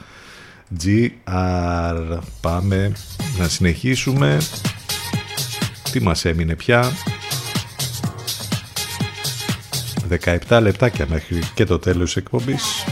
GR. 0.85 2.19
Πάμε 2.41 2.93
να 3.39 3.49
συνεχίσουμε. 3.49 4.39
Τι 5.93 6.01
μας 6.01 6.25
έμεινε 6.25 6.55
πια; 6.55 6.93
17 10.49 10.59
λεπτάκια 10.63 11.07
μέχρι 11.09 11.39
και 11.55 11.65
το 11.65 11.79
τέλος 11.79 12.13
της 12.13 12.17
εκπομπής. 12.17 12.85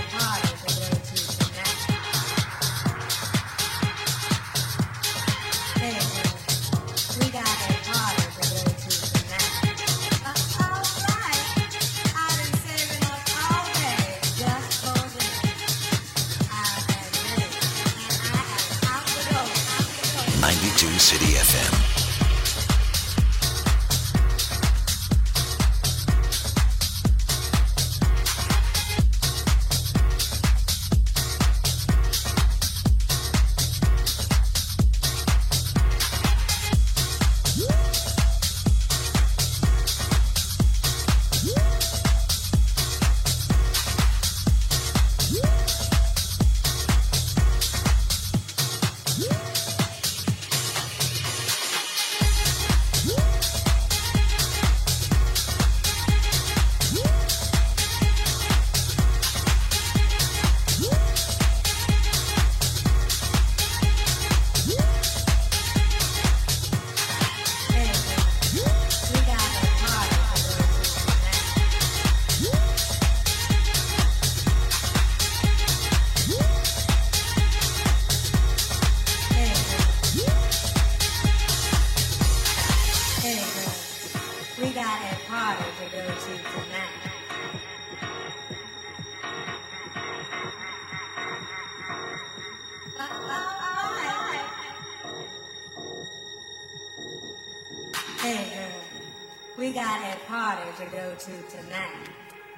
we 99.70 99.74
got 99.74 100.00
a 100.02 100.18
party 100.26 100.68
to 100.78 100.84
go 100.90 101.14
to 101.14 101.30
tonight. 101.48 102.10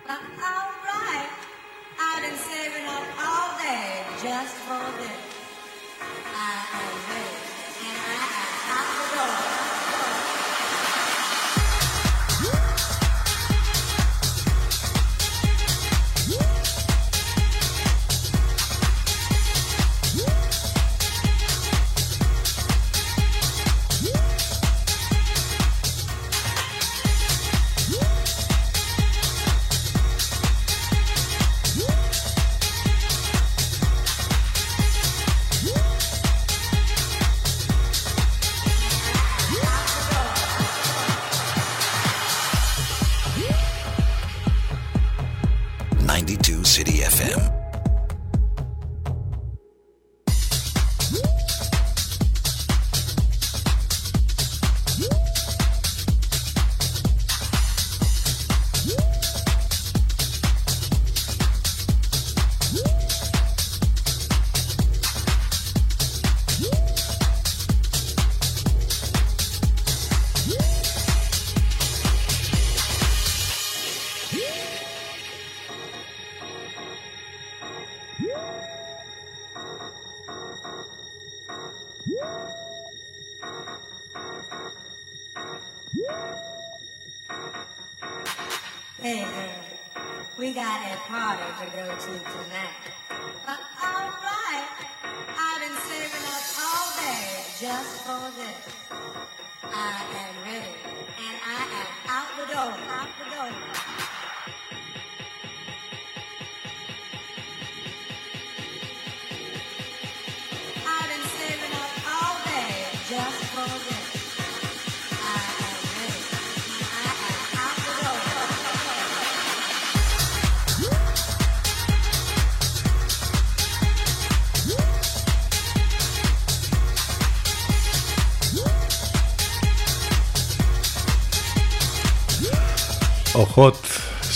But 0.06 0.16
all 0.16 0.70
right, 0.82 1.28
I've 2.00 2.22
been 2.22 2.38
saving 2.38 2.86
up 2.86 3.04
all 3.20 3.58
day 3.58 4.02
just 4.22 4.54
for 4.64 4.80
this. 4.96 5.20
I 6.00 6.64
am 6.72 6.94
ready, 7.10 7.36
and 7.84 7.98
I 8.08 8.24
am 8.24 8.70
out 8.72 8.88
the 8.96 9.56
door. 9.56 9.61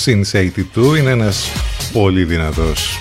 Since 0.06 0.50
82 0.76 0.98
είναι 0.98 1.10
ένας 1.10 1.46
πολύ 1.92 2.24
δυνατός 2.24 2.98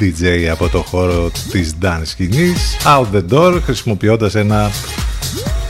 DJ 0.00 0.24
από 0.50 0.68
το 0.68 0.82
χώρο 0.82 1.30
της 1.50 1.74
dance 1.82 2.02
σκηνής. 2.04 2.76
Out 2.84 3.06
the 3.14 3.22
door 3.30 3.60
χρησιμοποιώντας 3.64 4.34
ένα 4.34 4.70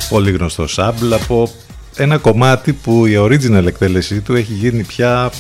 πολύ 0.09 0.31
γνωστό 0.31 0.66
sample 0.76 1.12
από 1.12 1.51
ένα 1.97 2.18
κομμάτι 2.18 2.72
που 2.72 3.06
η 3.06 3.14
original 3.16 3.66
εκτέλεσή 3.66 4.20
του 4.20 4.35
έχει 4.35 4.52
γίνει 4.52 4.82
πια 4.82 5.32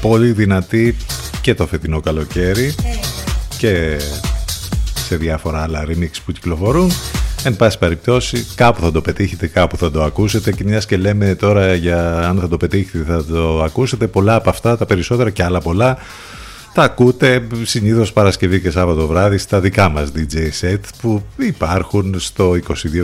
πολύ 0.00 0.32
δυνατή 0.32 0.96
και 1.40 1.54
το 1.54 1.66
φετινό 1.66 2.00
καλοκαίρι 2.00 2.74
και 3.58 4.00
σε 5.06 5.16
διάφορα 5.16 5.62
άλλα 5.62 5.84
remix 5.88 6.10
που 6.24 6.32
κυκλοφορούν 6.32 6.92
Εν 7.44 7.56
πάση 7.56 7.78
περιπτώσει, 7.78 8.46
κάπου 8.54 8.80
θα 8.80 8.90
το 8.90 9.00
πετύχετε, 9.00 9.46
κάπου 9.46 9.76
θα 9.76 9.90
το 9.90 10.02
ακούσετε 10.02 10.52
και 10.52 10.64
μιας 10.64 10.86
και 10.86 10.96
λέμε 10.96 11.34
τώρα 11.34 11.74
για 11.74 12.28
αν 12.28 12.38
θα 12.40 12.48
το 12.48 12.56
πετύχετε 12.56 13.04
θα 13.04 13.24
το 13.24 13.62
ακούσετε, 13.62 14.06
πολλά 14.06 14.34
από 14.34 14.50
αυτά, 14.50 14.76
τα 14.76 14.86
περισσότερα 14.86 15.30
και 15.30 15.42
άλλα 15.42 15.60
πολλά, 15.60 15.98
τα 16.74 16.82
ακούτε 16.82 17.46
συνήθως 17.62 18.12
Παρασκευή 18.12 18.60
και 18.60 18.70
Σάββατο 18.70 19.06
βράδυ 19.06 19.38
στα 19.38 19.60
δικά 19.60 19.88
μας 19.88 20.08
DJ 20.16 20.36
set 20.60 20.80
που 21.00 21.22
υπάρχουν 21.36 22.20
στο 22.20 22.52
22 22.52 22.58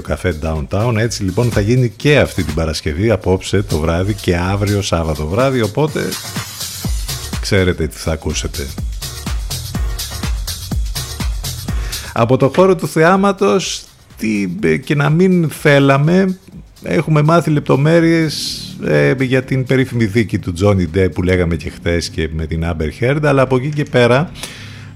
Café 0.08 0.32
Downtown. 0.42 0.96
Έτσι 0.96 1.22
λοιπόν 1.22 1.50
θα 1.50 1.60
γίνει 1.60 1.88
και 1.88 2.18
αυτή 2.18 2.42
την 2.42 2.54
Παρασκευή 2.54 3.10
απόψε 3.10 3.62
το 3.62 3.78
βράδυ 3.78 4.14
και 4.14 4.36
αύριο 4.36 4.82
Σάββατο 4.82 5.26
βράδυ, 5.26 5.62
οπότε 5.62 6.00
ξέρετε 7.40 7.86
τι 7.86 7.96
θα 7.96 8.12
ακούσετε. 8.12 8.66
Από 12.12 12.36
το 12.36 12.52
χώρο 12.54 12.76
του 12.76 12.88
θεάματος 12.88 13.82
τι 14.18 14.48
και 14.84 14.94
να 14.94 15.10
μην 15.10 15.48
θέλαμε 15.50 16.38
έχουμε 16.82 17.22
μάθει 17.22 17.50
λεπτομέρειες 17.50 18.62
ε, 18.86 19.14
για 19.20 19.42
την 19.42 19.64
περίφημη 19.64 20.04
δίκη 20.04 20.38
του 20.38 20.54
Johnny 20.62 20.96
Depp 20.96 21.12
που 21.14 21.22
λέγαμε 21.22 21.56
και 21.56 21.70
χθες 21.70 22.08
και 22.08 22.28
με 22.32 22.46
την 22.46 22.64
Amber 22.64 23.02
Heard 23.02 23.20
αλλά 23.22 23.42
από 23.42 23.56
εκεί 23.56 23.68
και 23.68 23.84
πέρα 23.84 24.30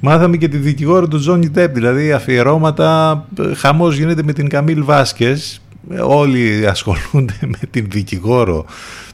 μάθαμε 0.01 0.37
και 0.37 0.49
τη 0.49 0.57
δικηγόρο 0.57 1.09
του 1.09 1.25
Johnny 1.29 1.59
Depp 1.59 1.71
δηλαδή 1.73 2.13
αφιερώματα 2.13 3.27
χαμός 3.57 3.97
γίνεται 3.97 4.23
με 4.23 4.33
την 4.33 4.49
Καμίλ 4.49 4.85
Βάσκες. 4.85 5.61
Όλοι 6.01 6.67
ασχολούνται 6.67 7.39
με 7.55 7.59
την 7.71 7.87
δικηγόρο 7.91 8.65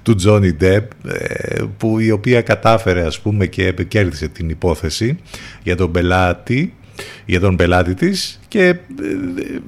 του 0.03 0.15
Johnny 0.25 0.63
Depp 0.63 0.85
ε, 1.09 1.63
που 1.77 1.99
η 1.99 2.11
οποία 2.11 2.43
κατάφερε 2.43 3.07
ας 3.07 3.21
πούμε 3.21 3.47
και 3.47 3.67
επικέρδισε 3.67 4.29
την 4.29 4.49
υπόθεση 4.49 5.19
για 5.63 5.77
τον 5.77 5.91
πελάτη 5.91 6.75
για 7.25 7.41
τον 7.41 7.57
πελάτη 7.57 7.95
της 7.95 8.41
και 8.49 8.65
ε, 8.69 8.75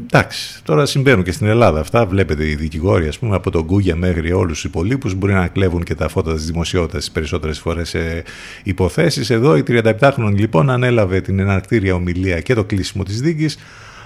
εντάξει, 0.07 0.63
τώρα 0.63 0.87
συμβαίνουν 0.87 1.25
και 1.25 1.33
στην 1.33 1.47
Ελλάδα 1.47 1.81
αυτά. 1.81 2.07
Βλέπετε 2.07 2.49
οι 2.49 2.55
δικηγόροι, 2.55 3.09
ας 3.09 3.19
πούμε, 3.19 3.37
από 3.37 3.51
τον 3.51 3.67
Κούγια 3.67 3.97
μέχρι 3.97 4.33
όλους 4.33 4.53
τους 4.53 4.65
υπολείπους 4.65 5.15
μπορεί 5.15 5.33
να 5.33 5.49
κλέβουν 5.49 5.83
και 5.83 5.95
τα 5.95 6.09
φώτα 6.09 6.35
της 6.35 6.47
δημοσιότητας 6.47 7.01
τις 7.01 7.11
περισσότερες 7.11 7.59
φορές 7.59 7.89
σε 7.89 8.23
υποθέσεις. 8.63 9.31
Εδώ 9.31 9.57
η 9.57 9.63
37χρονη 9.67 10.35
λοιπόν 10.35 10.71
ανέλαβε 10.71 11.21
την 11.21 11.39
εναρκτήρια 11.39 11.95
ομιλία 11.95 12.41
και 12.41 12.55
το 12.55 12.65
κλείσιμο 12.65 13.03
της 13.03 13.21
δίκης 13.21 13.59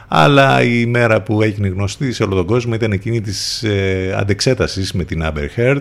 αλλά 0.09 0.63
η 0.63 0.87
μέρα 0.87 1.23
που 1.23 1.43
έγινε 1.43 1.69
γνωστή 1.69 2.13
σε 2.13 2.23
όλο 2.23 2.35
τον 2.35 2.47
κόσμο 2.47 2.75
ήταν 2.75 2.93
εκείνη 2.93 3.21
της 3.21 3.63
ε, 3.63 4.15
αντεξέτασης 4.19 4.93
με 4.93 5.05
την 5.05 5.23
Amber 5.25 5.49
Heard 5.57 5.81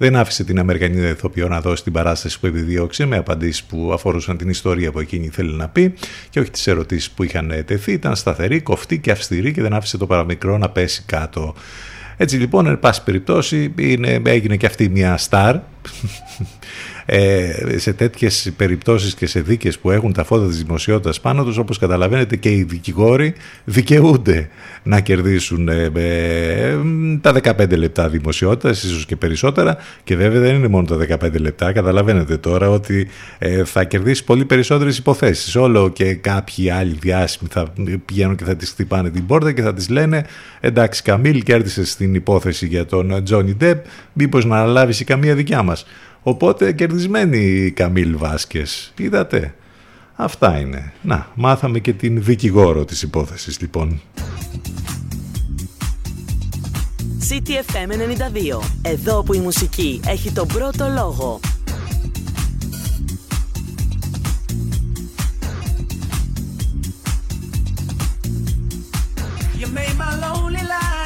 δεν 0.00 0.16
άφησε 0.16 0.44
την 0.44 0.58
Αμερικανίδα 0.58 1.08
ηθοποιό 1.08 1.48
να 1.48 1.60
δώσει 1.60 1.82
την 1.82 1.92
παράσταση 1.92 2.40
που 2.40 2.46
επιδίωξε 2.46 3.06
με 3.06 3.16
απαντήσεις 3.16 3.64
που 3.64 3.90
αφορούσαν 3.92 4.36
την 4.36 4.48
ιστορία 4.48 4.92
που 4.92 4.98
εκείνη 4.98 5.28
θέλει 5.28 5.52
να 5.52 5.68
πει 5.68 5.94
και 6.30 6.40
όχι 6.40 6.50
τις 6.50 6.66
ερωτήσεις 6.66 7.10
που 7.10 7.22
είχαν 7.22 7.62
τεθεί. 7.66 7.92
Ήταν 7.92 8.16
σταθερή, 8.16 8.60
κοφτή 8.60 8.98
και 8.98 9.10
αυστηρή 9.10 9.52
και 9.52 9.62
δεν 9.62 9.72
άφησε 9.72 9.96
το 9.96 10.06
παραμικρό 10.06 10.58
να 10.58 10.70
πέσει 10.70 11.02
κάτω. 11.06 11.54
Έτσι 12.16 12.36
λοιπόν, 12.36 12.66
εν 12.66 12.78
πάση 12.78 13.02
περιπτώσει, 13.02 13.74
είναι, 13.78 14.22
έγινε 14.24 14.56
και 14.56 14.66
αυτή 14.66 14.88
μια 14.88 15.16
στάρ 15.16 15.56
ε, 17.12 17.78
σε 17.78 17.92
τέτοιες 17.92 18.52
περιπτώσεις 18.56 19.14
και 19.14 19.26
σε 19.26 19.40
δίκες 19.40 19.78
που 19.78 19.90
έχουν 19.90 20.12
τα 20.12 20.24
φώτα 20.24 20.46
της 20.46 20.62
δημοσιότητας 20.62 21.20
πάνω 21.20 21.44
τους 21.44 21.56
όπως 21.56 21.78
καταλαβαίνετε 21.78 22.36
και 22.36 22.50
οι 22.50 22.62
δικηγόροι 22.62 23.34
δικαιούνται 23.64 24.48
να 24.82 25.00
κερδίσουν 25.00 25.68
ε, 25.68 25.90
ε, 25.94 26.76
τα 27.20 27.32
15 27.42 27.76
λεπτά 27.76 28.08
δημοσιότητας 28.08 28.82
ίσως 28.82 29.06
και 29.06 29.16
περισσότερα. 29.16 29.76
Και 30.04 30.16
βέβαια 30.16 30.40
δεν 30.40 30.54
είναι 30.54 30.68
μόνο 30.68 30.86
τα 30.86 31.18
15 31.26 31.40
λεπτά. 31.40 31.72
Καταλαβαίνετε 31.72 32.36
τώρα 32.36 32.70
ότι 32.70 33.08
ε, 33.38 33.64
θα 33.64 33.84
κερδίσει 33.84 34.24
πολύ 34.24 34.44
περισσότερες 34.44 34.98
υποθέσεις. 34.98 35.56
Όλο 35.56 35.88
και 35.88 36.14
κάποιοι 36.14 36.70
άλλοι 36.70 36.96
διάσημοι 37.00 37.48
θα 37.52 37.72
πηγαίνουν 38.04 38.36
και 38.36 38.44
θα 38.44 38.56
τις 38.56 38.70
χτυπάνε 38.70 39.10
την 39.10 39.26
πόρτα 39.26 39.52
και 39.52 39.62
θα 39.62 39.74
τις 39.74 39.88
λένε 39.88 40.26
εντάξει 40.60 41.02
Καμίλ 41.02 41.42
κέρδισες 41.42 41.90
στην 41.90 42.14
υπόθεση 42.14 42.66
για 42.66 42.86
τον 42.86 43.24
Τζόνι 43.24 43.54
Ντεπ 43.54 43.84
μήπως 44.12 44.44
να 44.44 44.56
αναλάβεις 44.56 45.00
η 45.00 45.04
καμία 45.04 45.34
δικιά 45.34 45.62
μας 45.62 45.84
Οπότε 46.22 46.72
κερδισμένη 46.72 47.38
η 47.38 47.70
Καμίλ 47.70 48.16
Βάσκες. 48.16 48.92
Είδατε. 48.96 49.54
Αυτά 50.14 50.58
είναι. 50.58 50.92
Να, 51.02 51.26
μάθαμε 51.34 51.78
και 51.78 51.92
την 51.92 52.22
δικηγόρο 52.22 52.84
της 52.84 53.02
υπόθεσης 53.02 53.60
λοιπόν. 53.60 54.00
CTFM 57.28 57.90
92. 57.90 58.60
Εδώ 58.82 59.22
που 59.22 59.34
η 59.34 59.38
μουσική 59.38 60.00
έχει 60.06 60.32
τον 60.32 60.46
πρώτο 60.46 60.88
λόγο. 60.94 61.40
You 69.60 69.66
made 69.76 69.96
my 69.98 70.10
lonely 70.22 70.64
life. 70.72 70.99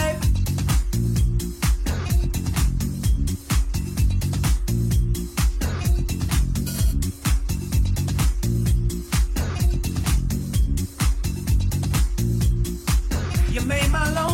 You 13.55 13.61
made 13.61 13.89
my 13.93 14.11
lonely 14.11 14.34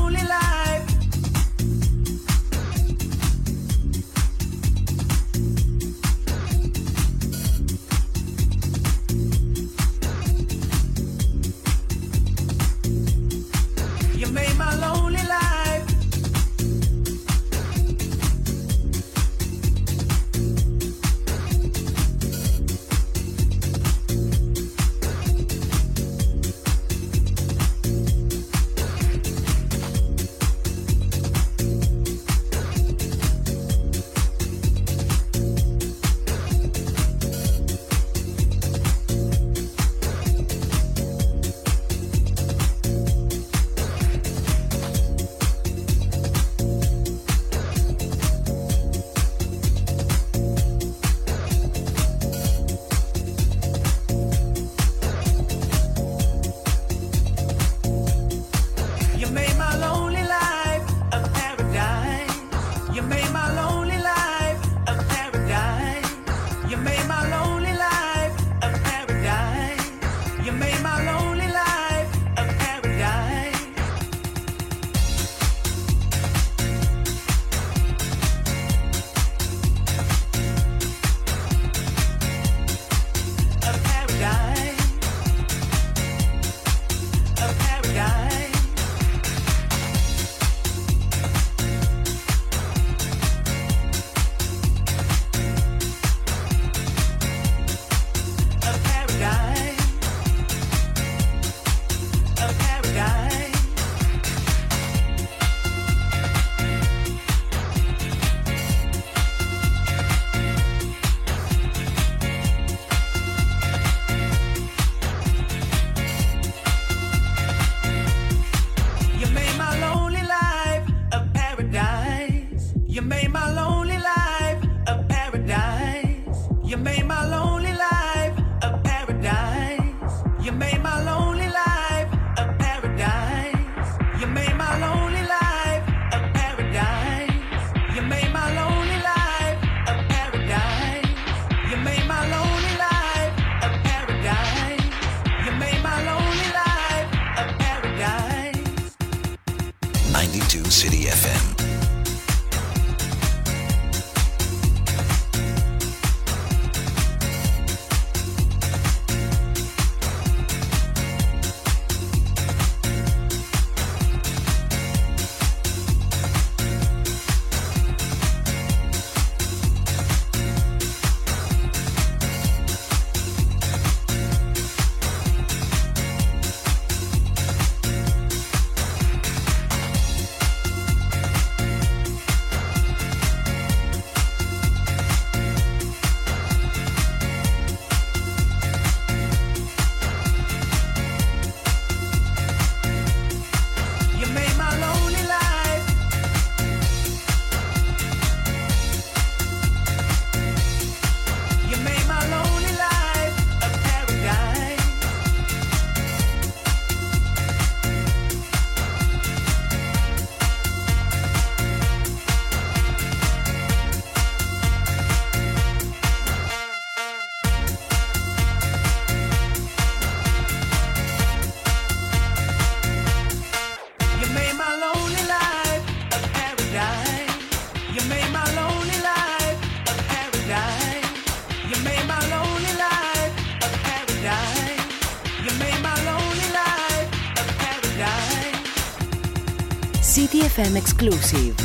CTFM 240.56 240.76
Exclusive. 240.76 241.64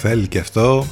Θέλει 0.00 0.28
και 0.28 0.38
αυτό 0.38 0.86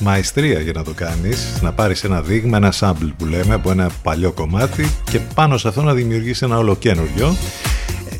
μαεστρία 0.00 0.60
για 0.60 0.72
να 0.72 0.84
το 0.84 0.92
κάνεις, 0.92 1.58
να 1.62 1.72
πάρεις 1.72 2.04
ένα 2.04 2.22
δείγμα, 2.22 2.56
ένα 2.56 2.72
sample 2.80 3.12
που 3.16 3.24
λέμε 3.24 3.54
από 3.54 3.70
ένα 3.70 3.90
παλιό 4.02 4.32
κομμάτι 4.32 4.88
και 5.10 5.20
πάνω 5.34 5.58
σε 5.58 5.68
αυτό 5.68 5.82
να 5.82 5.94
δημιουργήσεις 5.94 6.42
ένα 6.42 6.58
ολοκένουργιο. 6.58 7.36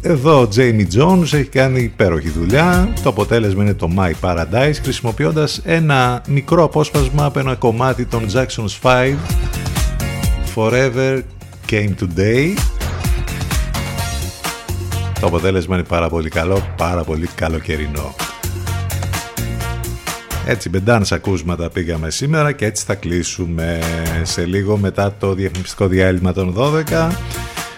Εδώ 0.01 0.41
ο 0.41 0.49
Jamie 0.57 0.87
Jones 0.97 1.23
έχει 1.23 1.45
κάνει 1.45 1.81
υπέροχη 1.81 2.29
δουλειά. 2.29 2.93
Το 3.03 3.09
αποτέλεσμα 3.09 3.63
είναι 3.63 3.75
το 3.75 3.91
My 3.97 4.13
Paradise 4.21 4.79
χρησιμοποιώντας 4.83 5.61
ένα 5.65 6.23
μικρό 6.29 6.65
απόσπασμα 6.65 7.25
από 7.25 7.39
ένα 7.39 7.55
κομμάτι 7.55 8.05
των 8.05 8.27
Jackson's 8.33 8.81
5 8.83 9.15
Forever 10.55 11.21
Came 11.71 11.95
Today 12.01 12.55
το 15.25 15.31
αποτέλεσμα 15.31 15.75
είναι 15.75 15.85
πάρα 15.85 16.09
πολύ 16.09 16.29
καλό, 16.29 16.75
πάρα 16.77 17.05
πολύ 17.05 17.27
καλοκαιρινό. 17.35 18.15
Έτσι, 20.47 20.69
μπεντάνς 20.69 21.13
ακούσματα 21.13 21.71
πήγαμε 21.71 22.11
σήμερα 22.11 22.53
και 22.53 22.65
έτσι 22.67 22.85
θα 22.85 22.95
κλείσουμε 22.95 23.79
σε 24.23 24.45
λίγο 24.45 24.77
μετά 24.77 25.15
το 25.19 25.35
διαφημιστικό 25.35 25.87
διάλειμμα 25.87 26.33
των 26.33 26.55
12. 26.57 27.11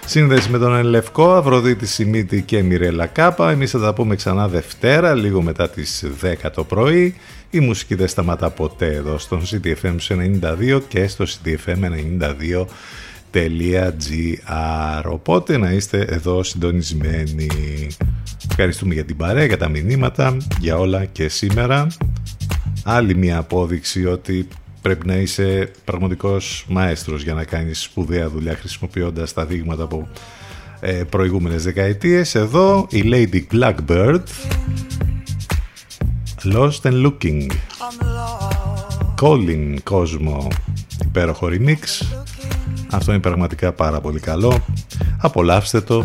Σύνδεση 0.06 0.50
με 0.50 0.58
τον 0.58 0.74
Ελευκό, 0.76 1.32
Αφροδίτη 1.32 1.86
Σιμίτη 1.86 2.42
και 2.42 2.62
Μιρέλα 2.62 3.06
Κάπα. 3.06 3.50
Εμείς 3.50 3.70
θα 3.70 3.78
τα 3.78 3.94
πούμε 3.94 4.14
ξανά 4.14 4.48
Δευτέρα, 4.48 5.14
λίγο 5.14 5.42
μετά 5.42 5.70
τις 5.70 6.04
10 6.22 6.50
το 6.52 6.64
πρωί. 6.64 7.14
Η 7.50 7.60
μουσική 7.60 7.94
δεν 7.94 8.08
σταματά 8.08 8.50
ποτέ 8.50 8.94
εδώ 8.94 9.18
στον 9.18 9.42
CTFM 9.50 9.96
92 10.76 10.80
και 10.88 11.06
στο 11.06 11.24
CTFM 11.24 11.78
92 12.60 12.66
www.gr 13.34 15.04
Οπότε 15.04 15.56
να 15.58 15.70
είστε 15.70 16.00
εδώ 16.00 16.42
συντονισμένοι. 16.42 17.46
Ευχαριστούμε 18.50 18.94
για 18.94 19.04
την 19.04 19.16
παρέα, 19.16 19.44
για 19.44 19.58
τα 19.58 19.68
μηνύματα, 19.68 20.36
για 20.60 20.78
όλα 20.78 21.04
και 21.04 21.28
σήμερα. 21.28 21.86
Άλλη 22.84 23.16
μια 23.16 23.38
απόδειξη 23.38 24.06
ότι 24.06 24.48
πρέπει 24.82 25.06
να 25.06 25.14
είσαι 25.14 25.70
πραγματικός 25.84 26.66
μαέστρος 26.68 27.22
για 27.22 27.34
να 27.34 27.44
κάνεις 27.44 27.82
σπουδαία 27.82 28.28
δουλειά 28.28 28.56
χρησιμοποιώντας 28.56 29.32
τα 29.32 29.46
δείγματα 29.46 29.82
από 29.82 30.08
ε, 30.80 30.92
προηγούμενες 30.92 31.64
δεκαετίες. 31.64 32.34
Εδώ 32.34 32.86
η 32.90 33.02
Lady 33.04 33.42
Blackbird 33.52 34.22
Lost 36.44 36.80
and 36.82 37.06
Looking 37.06 37.50
Calling 39.20 39.76
κόσμο 39.82 40.48
υπέροχο 41.04 41.48
remix 41.50 41.78
αυτό 42.90 43.12
είναι 43.12 43.20
πραγματικά 43.20 43.72
πάρα 43.72 44.00
πολύ 44.00 44.20
καλό. 44.20 44.64
Απολαύστε 45.18 45.80
το. 45.80 46.04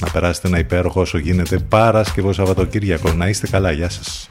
Να 0.00 0.10
περάσετε 0.12 0.48
ένα 0.48 0.58
υπέροχο 0.58 1.00
όσο 1.00 1.18
γίνεται 1.18 1.58
Παρασκευό 1.58 2.32
Σαββατοκύριακο. 2.32 3.12
Να 3.12 3.28
είστε 3.28 3.46
καλά. 3.48 3.70
Γεια 3.70 3.90
σας. 3.90 4.28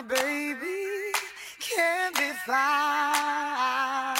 my 0.00 0.06
baby 0.06 1.12
can't 1.58 2.16
be 2.16 2.30
found. 2.46 4.16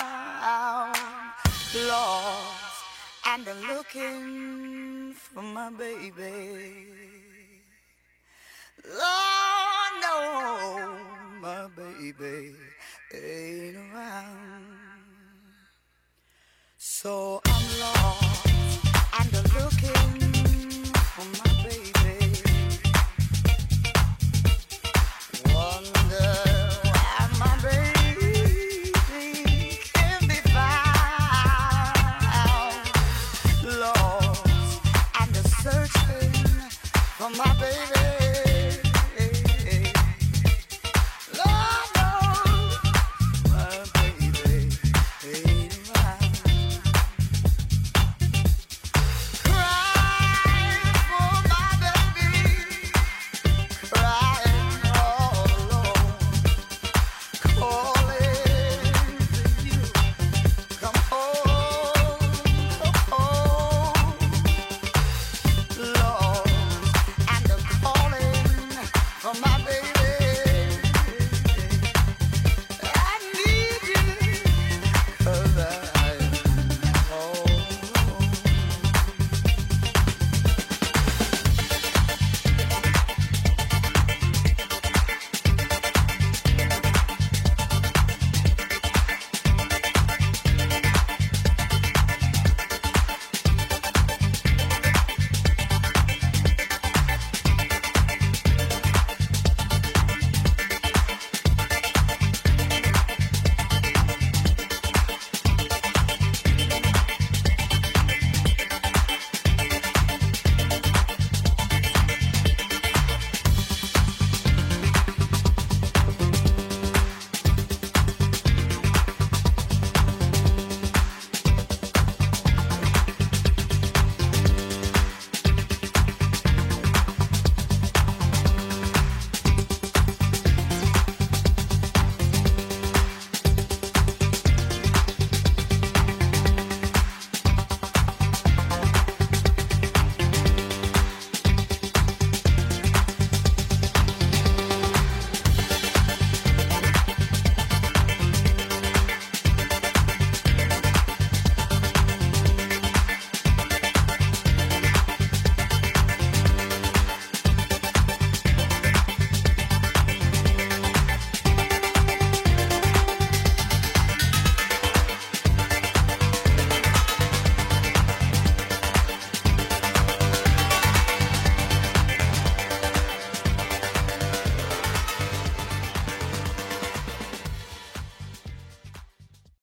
Lost 1.89 2.85
and 3.27 3.47
looking 3.69 5.15
for 5.15 5.43
my 5.43 5.70
baby. 5.70 6.85
Lord, 8.85 9.93
no, 10.02 10.98
my 11.40 11.69
baby 11.74 12.55
ain't 13.15 13.77
around. 13.77 14.66
So 16.77 17.40
I'm 17.47 17.81
lost 17.81 18.47
and 19.20 19.32
looking 19.55 20.85
for 20.93 21.24
my 21.39 21.51
baby. 21.62 21.99